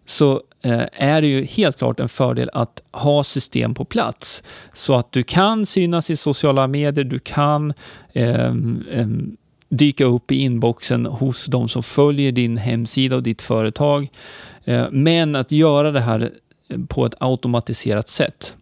så 0.06 0.42
eh, 0.64 0.84
är 0.94 1.22
det 1.22 1.28
ju 1.28 1.46
helt 1.46 1.78
klart 1.78 2.00
en 2.00 2.10
fördel 2.10 2.50
att 2.54 2.82
ha 2.92 3.24
system 3.24 3.74
på 3.74 3.86
plats 3.86 4.44
så 4.74 4.96
att 4.96 5.12
du 5.12 5.24
kan 5.24 5.66
synas 5.66 6.10
i 6.10 6.16
sociala 6.16 6.68
medier, 6.68 7.04
du 7.04 7.20
kan 7.20 7.74
eh, 8.14 8.54
dyka 9.72 10.06
upp 10.06 10.32
i 10.32 10.36
inboxen 10.36 11.06
hos 11.06 11.46
de 11.46 11.70
som 11.70 11.84
följer 11.84 12.32
din 12.32 12.58
hemsida 12.58 13.16
och 13.16 13.24
ditt 13.24 13.42
företag. 13.42 14.08
Eh, 14.66 14.86
men 14.92 15.36
att 15.36 15.52
göra 15.52 15.92
det 15.92 16.02
här 16.02 16.32
eh, 16.68 16.78
på 16.88 17.06
ett 17.06 17.16
automatiserat 17.20 18.08
sätt. 18.08 18.56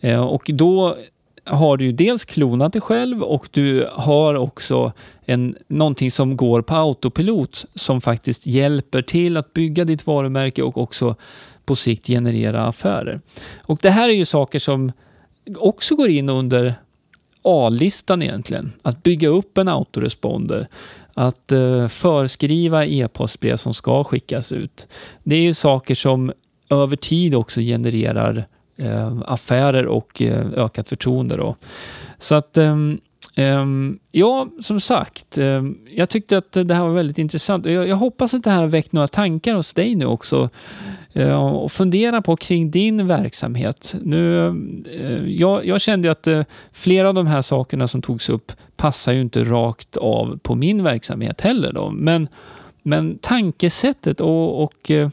Eh, 0.00 0.20
och 0.20 0.50
då 0.54 0.96
har 1.50 1.76
du 1.76 1.84
ju 1.84 1.92
dels 1.92 2.24
klonat 2.24 2.72
dig 2.72 2.82
själv 2.82 3.22
och 3.22 3.48
du 3.50 3.88
har 3.92 4.34
också 4.34 4.92
en, 5.24 5.56
någonting 5.68 6.10
som 6.10 6.36
går 6.36 6.62
på 6.62 6.74
autopilot 6.74 7.66
som 7.74 8.00
faktiskt 8.00 8.46
hjälper 8.46 9.02
till 9.02 9.36
att 9.36 9.52
bygga 9.52 9.84
ditt 9.84 10.06
varumärke 10.06 10.62
och 10.62 10.78
också 10.78 11.16
på 11.64 11.76
sikt 11.76 12.06
generera 12.06 12.66
affärer. 12.66 13.20
Och 13.62 13.78
det 13.82 13.90
här 13.90 14.08
är 14.08 14.12
ju 14.12 14.24
saker 14.24 14.58
som 14.58 14.92
också 15.56 15.96
går 15.96 16.08
in 16.08 16.28
under 16.28 16.74
A-listan 17.42 18.22
egentligen. 18.22 18.72
Att 18.82 19.02
bygga 19.02 19.28
upp 19.28 19.58
en 19.58 19.68
autoresponder, 19.68 20.68
att 21.14 21.52
eh, 21.52 21.88
förskriva 21.88 22.86
e-postbrev 22.86 23.56
som 23.56 23.74
ska 23.74 24.04
skickas 24.04 24.52
ut. 24.52 24.88
Det 25.22 25.34
är 25.34 25.40
ju 25.40 25.54
saker 25.54 25.94
som 25.94 26.32
över 26.70 26.96
tid 26.96 27.34
också 27.34 27.60
genererar 27.60 28.46
Eh, 28.80 29.12
affärer 29.26 29.86
och 29.86 30.22
eh, 30.22 30.46
ökat 30.56 30.88
förtroende. 30.88 31.36
Då. 31.36 31.56
Så 32.18 32.34
att 32.34 32.56
ehm, 32.56 33.00
ehm, 33.34 33.98
Ja, 34.12 34.48
som 34.62 34.80
sagt. 34.80 35.38
Ehm, 35.38 35.78
jag 35.94 36.08
tyckte 36.08 36.38
att 36.38 36.52
det 36.52 36.74
här 36.74 36.82
var 36.82 36.90
väldigt 36.94 37.18
intressant. 37.18 37.66
Jag, 37.66 37.88
jag 37.88 37.96
hoppas 37.96 38.34
att 38.34 38.44
det 38.44 38.50
här 38.50 38.60
har 38.60 38.66
väckt 38.68 38.92
några 38.92 39.08
tankar 39.08 39.54
hos 39.54 39.72
dig 39.72 39.94
nu 39.94 40.06
också. 40.06 40.48
eh, 41.12 41.46
Och 41.46 41.72
fundera 41.72 42.22
på 42.22 42.36
kring 42.36 42.70
din 42.70 43.06
verksamhet. 43.06 43.94
Nu, 44.02 44.46
eh, 44.92 45.24
jag, 45.32 45.66
jag 45.66 45.80
kände 45.80 46.08
ju 46.08 46.12
att 46.12 46.26
eh, 46.26 46.42
flera 46.72 47.08
av 47.08 47.14
de 47.14 47.26
här 47.26 47.42
sakerna 47.42 47.88
som 47.88 48.02
togs 48.02 48.28
upp 48.28 48.52
passar 48.76 49.12
ju 49.12 49.20
inte 49.20 49.44
rakt 49.44 49.96
av 49.96 50.38
på 50.42 50.54
min 50.54 50.82
verksamhet 50.82 51.40
heller. 51.40 51.72
Då. 51.72 51.90
Men, 51.90 52.28
men 52.82 53.18
tankesättet 53.18 54.20
och, 54.20 54.62
och 54.64 54.90
eh, 54.90 55.08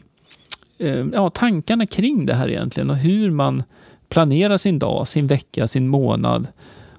Eh, 0.78 1.06
ja, 1.14 1.30
tankarna 1.30 1.86
kring 1.86 2.26
det 2.26 2.34
här 2.34 2.50
egentligen 2.50 2.90
och 2.90 2.98
hur 2.98 3.32
man 3.32 3.64
planerar 4.10 4.58
sin 4.58 4.80
dag, 4.80 5.08
sin 5.08 5.28
vecka, 5.28 5.68
sin 5.68 5.88
månad 5.88 6.48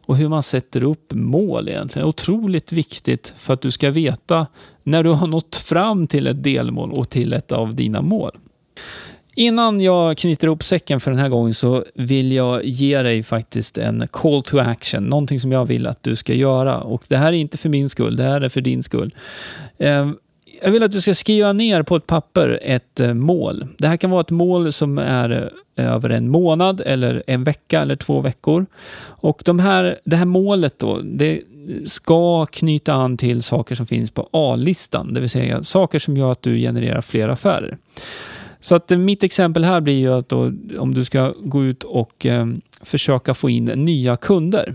och 0.07 0.17
hur 0.17 0.29
man 0.29 0.43
sätter 0.43 0.83
upp 0.83 1.15
mål 1.15 1.69
egentligen. 1.69 2.09
Otroligt 2.09 2.73
viktigt 2.73 3.35
för 3.37 3.55
att 3.55 3.61
du 3.61 3.71
ska 3.71 3.91
veta 3.91 4.47
när 4.83 5.03
du 5.03 5.11
har 5.11 5.27
nått 5.27 5.57
fram 5.57 6.07
till 6.07 6.27
ett 6.27 6.43
delmål 6.43 6.93
och 6.93 7.11
till 7.11 7.33
ett 7.33 7.53
av 7.53 7.75
dina 7.75 8.03
mål. 8.03 8.39
Innan 9.35 9.81
jag 9.81 10.19
knyter 10.19 10.47
ihop 10.47 10.63
säcken 10.63 11.01
för 11.01 11.11
den 11.11 11.21
här 11.21 11.29
gången 11.29 11.55
så 11.55 11.85
vill 11.95 12.33
jag 12.33 12.65
ge 12.65 13.03
dig 13.03 13.23
faktiskt 13.23 13.79
en 13.79 14.09
call 14.11 14.43
to 14.43 14.59
action, 14.59 15.05
någonting 15.05 15.41
som 15.41 15.53
jag 15.53 15.67
vill 15.67 15.87
att 15.87 16.03
du 16.03 16.17
ska 16.17 16.35
göra. 16.35 16.81
Och 16.81 17.05
det 17.09 17.17
här 17.17 17.27
är 17.27 17.37
inte 17.37 17.59
för 17.59 17.69
min 17.69 17.89
skull, 17.89 18.17
det 18.17 18.23
här 18.23 18.41
är 18.41 18.49
för 18.49 18.61
din 18.61 18.83
skull. 18.83 19.15
Eh, 19.79 20.11
jag 20.63 20.71
vill 20.71 20.83
att 20.83 20.93
du 20.93 21.01
ska 21.01 21.15
skriva 21.15 21.53
ner 21.53 21.83
på 21.83 21.97
ett 21.97 22.07
papper 22.07 22.59
ett 22.63 23.01
eh, 23.01 23.15
mål. 23.15 23.67
Det 23.79 23.89
här 23.89 23.97
kan 23.97 24.11
vara 24.11 24.21
ett 24.21 24.31
mål 24.31 24.73
som 24.73 24.99
är 24.99 25.51
eh, 25.77 25.87
över 25.87 26.11
en 26.11 26.29
månad 26.29 26.81
eller 26.81 27.23
en 27.27 27.45
vecka 27.45 27.81
eller 27.81 27.97
två 27.97 28.21
veckor. 28.21 28.67
Och 29.05 29.43
de 29.45 29.59
här, 29.59 29.99
det 30.05 30.17
här 30.17 30.25
målet 30.25 30.79
då, 30.79 31.01
det 31.05 31.41
ska 31.85 32.47
knyta 32.47 32.93
an 32.93 33.17
till 33.17 33.43
saker 33.43 33.75
som 33.75 33.87
finns 33.87 34.11
på 34.11 34.29
A-listan, 34.33 35.15
det 35.15 35.21
vill 35.21 35.31
säga 35.31 35.63
saker 35.63 35.99
som 35.99 36.17
gör 36.17 36.33
att 36.33 36.43
du 36.43 36.59
genererar 36.59 37.01
fler 37.01 37.29
affärer. 37.29 37.79
Så 38.61 38.75
att 38.75 38.93
eh, 38.93 38.99
mitt 38.99 39.23
exempel 39.23 39.65
här 39.65 39.81
blir 39.81 39.99
ju 39.99 40.13
att 40.13 40.29
då, 40.29 40.53
om 40.79 40.95
du 40.95 41.05
ska 41.05 41.35
gå 41.41 41.65
ut 41.65 41.85
och 41.85 42.27
eh, 42.27 42.47
försöka 42.83 43.35
få 43.35 43.51
in 43.51 43.65
nya 43.65 44.17
kunder. 44.17 44.75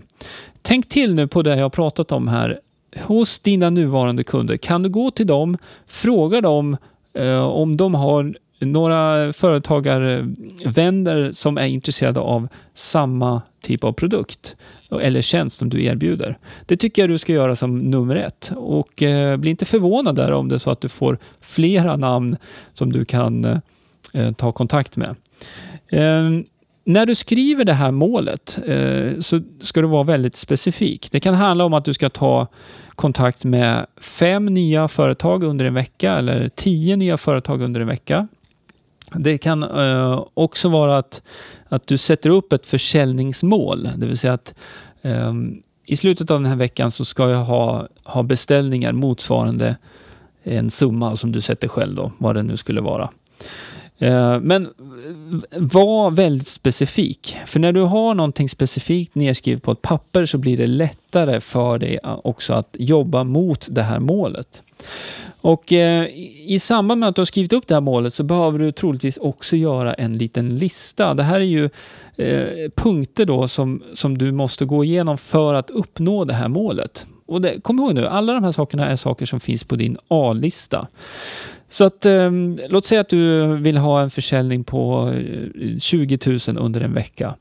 Tänk 0.62 0.90
till 0.90 1.16
nu 1.16 1.28
på 1.28 1.42
det 1.42 1.56
jag 1.56 1.64
har 1.64 1.70
pratat 1.70 2.12
om 2.12 2.28
här 2.28 2.60
hos 3.02 3.40
dina 3.40 3.70
nuvarande 3.70 4.24
kunder. 4.24 4.58
Kan 4.58 4.84
du 4.84 4.90
gå 4.90 5.12
till 5.12 5.28
dem, 5.28 5.58
fråga 5.88 6.42
dem 6.42 6.78
eh, 7.14 7.44
om 7.44 7.78
de 7.78 7.96
har 7.96 8.36
några 8.60 9.34
företagarvänner 9.34 11.32
som 11.32 11.58
är 11.58 11.68
intresserade 11.68 12.20
av 12.20 12.48
samma 12.74 13.42
typ 13.62 13.84
av 13.84 13.92
produkt 13.92 14.56
eller 15.02 15.22
tjänst 15.22 15.58
som 15.58 15.70
du 15.70 15.84
erbjuder. 15.84 16.38
Det 16.66 16.78
tycker 16.78 17.02
jag 17.02 17.10
du 17.10 17.18
ska 17.18 17.34
göra 17.34 17.56
som 17.56 17.78
nummer 17.78 18.16
ett. 18.16 18.52
Och 18.56 19.04
eh, 19.04 19.38
bli 19.38 19.50
inte 19.50 19.66
förvånad 19.66 20.16
där 20.16 20.32
om 20.32 20.50
det 20.50 20.56
är 20.56 20.60
så 20.60 20.72
att 20.72 20.82
du 20.82 20.90
får 20.90 21.18
flera 21.42 21.96
namn 21.96 22.38
som 22.74 22.92
du 22.92 23.06
kan 23.06 23.46
eh, 24.14 24.32
ta 24.32 24.52
kontakt 24.52 24.98
med. 24.98 25.16
Eh, 25.88 26.30
när 26.86 27.06
du 27.06 27.16
skriver 27.16 27.66
det 27.66 27.74
här 27.74 27.92
målet 27.92 28.60
eh, 28.66 29.20
så 29.20 29.42
ska 29.62 29.82
du 29.82 29.88
vara 29.88 30.04
väldigt 30.04 30.36
specifik. 30.36 31.12
Det 31.12 31.20
kan 31.20 31.34
handla 31.34 31.66
om 31.66 31.74
att 31.74 31.86
du 31.86 31.94
ska 31.94 32.10
ta 32.10 32.48
kontakt 32.96 33.46
med 33.46 33.86
fem 33.98 34.46
nya 34.46 34.88
företag 34.88 35.44
under 35.44 35.66
en 35.66 35.74
vecka 35.74 36.14
eller 36.14 36.48
tio 36.48 36.96
nya 36.96 37.18
företag 37.18 37.62
under 37.62 37.82
en 37.82 37.88
vecka. 37.88 38.28
Det 39.14 39.38
kan 39.38 39.64
eh, 39.64 40.26
också 40.34 40.70
vara 40.70 40.98
att, 40.98 41.22
att 41.70 41.88
du 41.88 41.98
sätter 41.98 42.30
upp 42.30 42.54
ett 42.54 42.66
försäljningsmål, 42.66 43.90
det 43.98 44.06
vill 44.06 44.18
säga 44.18 44.34
att 44.34 44.56
eh, 45.02 45.34
i 45.86 45.96
slutet 45.96 46.32
av 46.32 46.42
den 46.42 46.50
här 46.50 46.58
veckan 46.58 46.92
så 46.92 47.06
ska 47.06 47.30
jag 47.30 47.44
ha, 47.44 47.88
ha 48.04 48.24
beställningar 48.24 48.94
motsvarande 48.94 49.76
en 50.44 50.70
summa 50.70 51.16
som 51.16 51.32
du 51.32 51.42
sätter 51.42 51.68
själv 51.68 51.96
då, 51.96 52.12
vad 52.18 52.36
det 52.36 52.44
nu 52.44 52.58
skulle 52.58 52.82
vara. 52.82 53.10
Eh, 53.98 54.40
men 54.40 54.70
var 55.58 56.12
väldigt 56.12 56.48
specifik. 56.48 57.38
För 57.46 57.60
när 57.60 57.72
du 57.72 57.82
har 57.82 58.14
någonting 58.14 58.50
specifikt 58.50 59.16
nedskrivet 59.16 59.64
på 59.64 59.72
ett 59.72 59.82
papper 59.82 60.26
så 60.26 60.38
blir 60.38 60.58
det 60.58 60.68
lättare 60.68 61.42
för 61.42 61.78
dig 61.78 62.00
också 62.04 62.54
att 62.54 62.76
jobba 62.80 63.24
mot 63.24 63.68
det 63.72 63.84
här 63.84 64.00
målet. 64.00 64.64
Och 65.42 65.74
eh, 65.74 66.08
i 66.46 66.60
samband 66.60 67.00
med 67.00 67.10
att 67.10 67.16
du 67.16 67.22
har 67.22 67.26
skrivit 67.26 67.54
upp 67.54 67.68
det 67.68 67.74
här 67.74 67.82
målet 67.82 68.14
så 68.14 68.24
behöver 68.24 68.60
du 68.60 68.72
troligtvis 68.72 69.18
också 69.18 69.56
göra 69.56 69.94
en 69.94 70.18
liten 70.18 70.58
lista. 70.58 71.14
Det 71.14 71.24
här 71.24 71.36
är 71.36 71.40
ju 71.40 71.70
eh, 72.16 72.72
punkter 72.76 73.26
då 73.26 73.48
som, 73.48 73.84
som 73.94 74.18
du 74.18 74.32
måste 74.32 74.66
gå 74.66 74.84
igenom 74.84 75.18
för 75.18 75.54
att 75.54 75.70
uppnå 75.70 76.26
det 76.26 76.34
här 76.34 76.48
målet. 76.48 77.08
Och 77.26 77.42
det, 77.42 77.62
kom 77.62 77.80
ihåg 77.80 77.94
nu, 77.94 78.08
alla 78.08 78.34
de 78.34 78.44
här 78.44 78.52
sakerna 78.52 78.90
är 78.90 78.96
saker 78.96 79.26
som 79.26 79.40
finns 79.40 79.64
på 79.64 79.76
din 79.76 79.98
A-lista. 80.08 80.88
Så 81.74 81.86
att, 81.86 82.06
eh, 82.06 82.32
låt 82.70 82.86
säga 82.86 83.02
att 83.02 83.10
du 83.10 83.56
vill 83.56 83.78
ha 83.78 84.02
en 84.02 84.10
försäljning 84.10 84.64
på 84.64 85.12
eh, 85.62 85.78
20 85.80 86.18
000 86.48 86.58
under 86.58 86.82
en 86.82 86.94
vecka. 86.94 87.36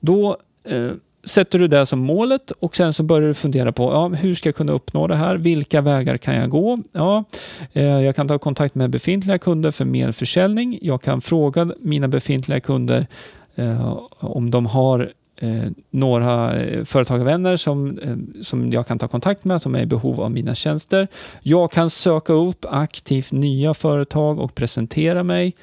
Då 0.00 0.36
eh, 0.64 0.90
sätter 1.24 1.58
du 1.58 1.68
det 1.68 1.86
som 1.86 1.98
målet 1.98 2.50
och 2.50 2.76
sen 2.76 2.92
så 2.92 3.02
börjar 3.02 3.28
du 3.28 3.34
fundera 3.34 3.72
på 3.72 3.82
ja, 3.82 4.08
hur 4.08 4.34
ska 4.34 4.48
jag 4.48 4.56
kunna 4.56 4.72
uppnå 4.72 5.06
det 5.06 5.16
här? 5.16 5.36
Vilka 5.36 5.80
vägar 5.80 6.16
kan 6.16 6.34
jag 6.34 6.50
gå? 6.50 6.78
Ja, 6.92 7.24
eh, 7.72 7.84
jag 7.84 8.16
kan 8.16 8.28
ta 8.28 8.38
kontakt 8.38 8.74
med 8.74 8.90
befintliga 8.90 9.38
kunder 9.38 9.70
för 9.70 9.84
mer 9.84 10.12
försäljning. 10.12 10.78
Jag 10.82 11.02
kan 11.02 11.20
fråga 11.20 11.72
mina 11.80 12.08
befintliga 12.08 12.60
kunder 12.60 13.06
eh, 13.54 13.98
om 14.20 14.50
de 14.50 14.66
har 14.66 15.12
eh, 15.40 15.70
några 15.90 16.56
eh, 16.60 16.84
företagarvänner 16.84 17.56
som, 17.56 17.98
eh, 17.98 18.42
som 18.42 18.72
jag 18.72 18.86
kan 18.86 18.98
ta 18.98 19.08
kontakt 19.08 19.44
med 19.44 19.62
som 19.62 19.74
är 19.74 19.82
i 19.82 19.86
behov 19.86 20.20
av 20.20 20.30
mina 20.30 20.54
tjänster. 20.54 21.08
Jag 21.42 21.72
kan 21.72 21.90
söka 21.90 22.32
upp 22.32 22.64
aktivt 22.68 23.32
nya 23.32 23.74
företag 23.74 24.38
och 24.38 24.54
presentera 24.54 25.22
mig 25.22 25.54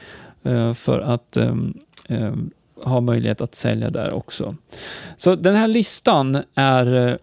eh, 0.43 0.73
för 0.73 0.99
att 0.99 1.37
ehm, 1.37 1.73
ehm, 2.07 2.51
ha 2.83 3.01
möjlighet 3.01 3.41
att 3.41 3.55
sälja 3.55 3.89
där 3.89 4.11
också. 4.11 4.55
Så 5.17 5.35
den 5.35 5.55
här 5.55 5.67
listan 5.67 6.37
är, 6.55 7.07
eh, 7.09 7.15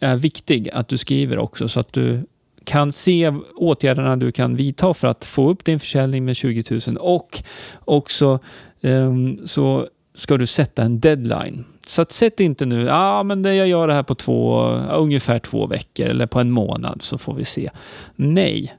är 0.00 0.16
viktig 0.16 0.70
att 0.72 0.88
du 0.88 0.98
skriver 0.98 1.38
också 1.38 1.68
så 1.68 1.80
att 1.80 1.92
du 1.92 2.26
kan 2.64 2.92
se 2.92 3.32
åtgärderna 3.56 4.16
du 4.16 4.32
kan 4.32 4.56
vidta 4.56 4.94
för 4.94 5.08
att 5.08 5.24
få 5.24 5.50
upp 5.50 5.64
din 5.64 5.80
försäljning 5.80 6.24
med 6.24 6.36
20 6.36 6.80
000 6.86 6.96
och 6.96 7.42
också 7.84 8.38
ehm, 8.80 9.46
så 9.46 9.88
ska 10.14 10.36
du 10.36 10.46
sätta 10.46 10.82
en 10.82 11.00
deadline. 11.00 11.64
Så 11.90 12.02
att 12.02 12.12
sätt 12.12 12.40
inte 12.40 12.66
nu, 12.66 12.84
ja 12.84 12.94
ah, 12.94 13.22
men 13.22 13.42
det, 13.42 13.54
jag 13.54 13.68
gör 13.68 13.88
det 13.88 13.94
här 13.94 14.02
på 14.02 14.14
två, 14.14 14.62
ungefär 14.92 15.38
två 15.38 15.66
veckor 15.66 16.06
eller 16.06 16.26
på 16.26 16.40
en 16.40 16.50
månad 16.50 17.02
så 17.02 17.18
får 17.18 17.34
vi 17.34 17.44
se. 17.44 17.70
Nej. 18.16 18.74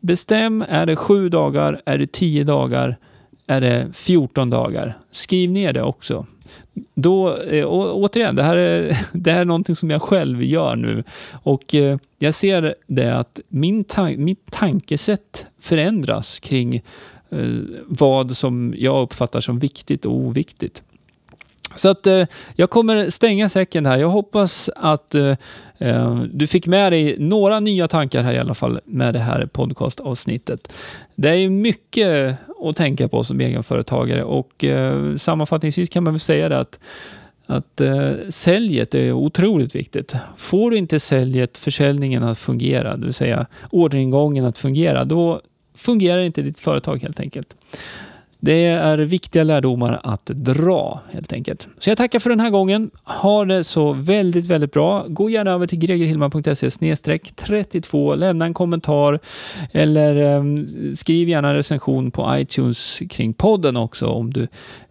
Bestäm, 0.00 0.64
är 0.68 0.86
det 0.86 0.96
sju 0.96 1.28
dagar, 1.28 1.82
är 1.86 1.98
det 1.98 2.12
tio 2.12 2.44
dagar, 2.44 2.96
är 3.46 3.60
det 3.60 3.88
14 3.92 4.50
dagar? 4.50 4.98
Skriv 5.10 5.50
ner 5.50 5.72
det 5.72 5.82
också. 5.82 6.26
Då, 6.94 7.36
eh, 7.36 7.66
återigen, 7.68 8.36
det 8.36 8.42
här, 8.42 8.56
är, 8.56 8.98
det 9.12 9.32
här 9.32 9.40
är 9.40 9.44
någonting 9.44 9.76
som 9.76 9.90
jag 9.90 10.02
själv 10.02 10.42
gör 10.42 10.76
nu 10.76 11.04
och 11.42 11.74
eh, 11.74 11.98
jag 12.18 12.34
ser 12.34 12.74
det 12.86 13.18
att 13.18 13.40
min 13.48 13.84
ta 13.84 14.04
mitt 14.04 14.50
tankesätt 14.50 15.46
förändras 15.60 16.40
kring 16.40 16.74
eh, 17.30 17.60
vad 17.86 18.36
som 18.36 18.74
jag 18.76 19.02
uppfattar 19.02 19.40
som 19.40 19.58
viktigt 19.58 20.06
och 20.06 20.14
oviktigt. 20.14 20.82
Så 21.76 21.88
att 21.88 22.06
eh, 22.06 22.26
jag 22.54 22.70
kommer 22.70 23.08
stänga 23.08 23.48
säcken 23.48 23.86
här. 23.86 23.98
Jag 23.98 24.08
hoppas 24.08 24.70
att 24.76 25.14
eh, 25.14 25.34
eh, 25.78 26.20
du 26.32 26.46
fick 26.46 26.66
med 26.66 26.92
dig 26.92 27.16
några 27.18 27.60
nya 27.60 27.88
tankar 27.88 28.22
här 28.22 28.32
i 28.32 28.38
alla 28.38 28.54
fall 28.54 28.80
med 28.84 29.14
det 29.14 29.20
här 29.20 29.46
podcastavsnittet. 29.46 30.72
Det 31.14 31.28
är 31.28 31.48
mycket 31.48 32.36
att 32.64 32.76
tänka 32.76 33.08
på 33.08 33.24
som 33.24 33.40
egenföretagare 33.40 34.24
och 34.24 34.64
eh, 34.64 35.16
sammanfattningsvis 35.16 35.90
kan 35.90 36.04
man 36.04 36.12
väl 36.12 36.20
säga 36.20 36.48
det 36.48 36.58
att 36.58 36.78
att 37.46 37.80
eh, 37.80 38.10
säljet 38.28 38.94
är 38.94 39.12
otroligt 39.12 39.74
viktigt. 39.74 40.14
Får 40.36 40.70
du 40.70 40.76
inte 40.76 41.00
säljet, 41.00 41.58
försäljningen 41.58 42.22
att 42.22 42.38
fungera, 42.38 42.96
det 42.96 43.04
vill 43.04 43.14
säga 43.14 43.46
orderingången 43.70 44.44
att 44.44 44.58
fungera, 44.58 45.04
då 45.04 45.40
fungerar 45.74 46.20
inte 46.20 46.42
ditt 46.42 46.58
företag 46.58 47.02
helt 47.02 47.20
enkelt. 47.20 47.56
Det 48.46 48.64
är 48.64 48.98
viktiga 48.98 49.44
lärdomar 49.44 50.00
att 50.02 50.26
dra 50.26 51.00
helt 51.12 51.32
enkelt. 51.32 51.68
Så 51.78 51.90
jag 51.90 51.98
tackar 51.98 52.18
för 52.18 52.30
den 52.30 52.40
här 52.40 52.50
gången. 52.50 52.90
Ha 53.04 53.44
det 53.44 53.64
så 53.64 53.92
väldigt, 53.92 54.46
väldigt 54.46 54.72
bra. 54.72 55.04
Gå 55.08 55.30
gärna 55.30 55.50
över 55.50 55.66
till 55.66 55.78
gregerhillman.se 55.78 56.96
32. 57.36 58.14
Lämna 58.14 58.44
en 58.44 58.54
kommentar 58.54 59.20
eller 59.72 60.16
eh, 60.16 60.42
skriv 60.94 61.28
gärna 61.28 61.54
recension 61.54 62.10
på 62.10 62.36
iTunes 62.38 63.02
kring 63.10 63.32
podden 63.32 63.76
också 63.76 64.06
om 64.06 64.32
du 64.32 64.48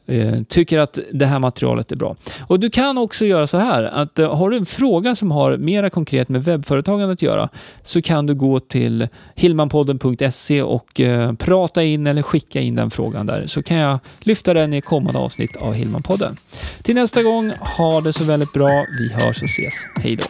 Eh, 0.07 0.43
tycker 0.47 0.79
att 0.79 0.99
det 1.13 1.25
här 1.25 1.39
materialet 1.39 1.91
är 1.91 1.95
bra. 1.95 2.15
Och 2.47 2.59
Du 2.59 2.69
kan 2.69 2.97
också 2.97 3.25
göra 3.25 3.47
så 3.47 3.57
här 3.57 3.83
att 3.83 4.19
eh, 4.19 4.35
har 4.35 4.49
du 4.49 4.57
en 4.57 4.65
fråga 4.65 5.15
som 5.15 5.31
har 5.31 5.57
mera 5.57 5.89
konkret 5.89 6.29
med 6.29 6.43
webbföretagande 6.43 7.13
att 7.13 7.21
göra 7.21 7.49
så 7.83 8.01
kan 8.01 8.25
du 8.25 8.35
gå 8.35 8.59
till 8.59 9.07
hillmanpodden.se 9.35 10.61
och 10.61 10.99
eh, 10.99 11.33
prata 11.33 11.83
in 11.83 12.07
eller 12.07 12.21
skicka 12.21 12.61
in 12.61 12.75
den 12.75 12.91
frågan 12.91 13.25
där 13.25 13.47
så 13.47 13.63
kan 13.63 13.77
jag 13.77 13.99
lyfta 14.19 14.53
den 14.53 14.73
i 14.73 14.81
kommande 14.81 15.19
avsnitt 15.19 15.55
av 15.55 15.73
Hillmanpodden. 15.73 16.37
Till 16.81 16.95
nästa 16.95 17.23
gång, 17.23 17.51
ha 17.77 18.01
det 18.01 18.13
så 18.13 18.23
väldigt 18.23 18.53
bra. 18.53 18.85
Vi 18.99 19.13
hörs 19.13 19.41
och 19.41 19.49
ses. 19.49 19.73
Hej 19.95 20.15
då! 20.15 20.23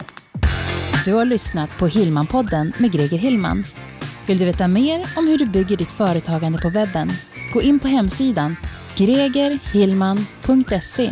Du 1.05 1.13
har 1.13 1.25
lyssnat 1.25 1.77
på 1.77 1.87
Hillmanpodden 1.87 2.73
med 2.77 2.91
Greger 2.91 3.17
Hillman. 3.17 3.63
Vill 4.27 4.37
du 4.37 4.45
veta 4.45 4.67
mer 4.67 5.05
om 5.15 5.27
hur 5.27 5.37
du 5.37 5.45
bygger 5.45 5.77
ditt 5.77 5.91
företagande 5.91 6.59
på 6.59 6.69
webben? 6.69 7.11
Gå 7.53 7.61
in 7.61 7.79
på 7.79 7.87
hemsidan 7.87 8.55
gregerhillman.se 8.97 11.11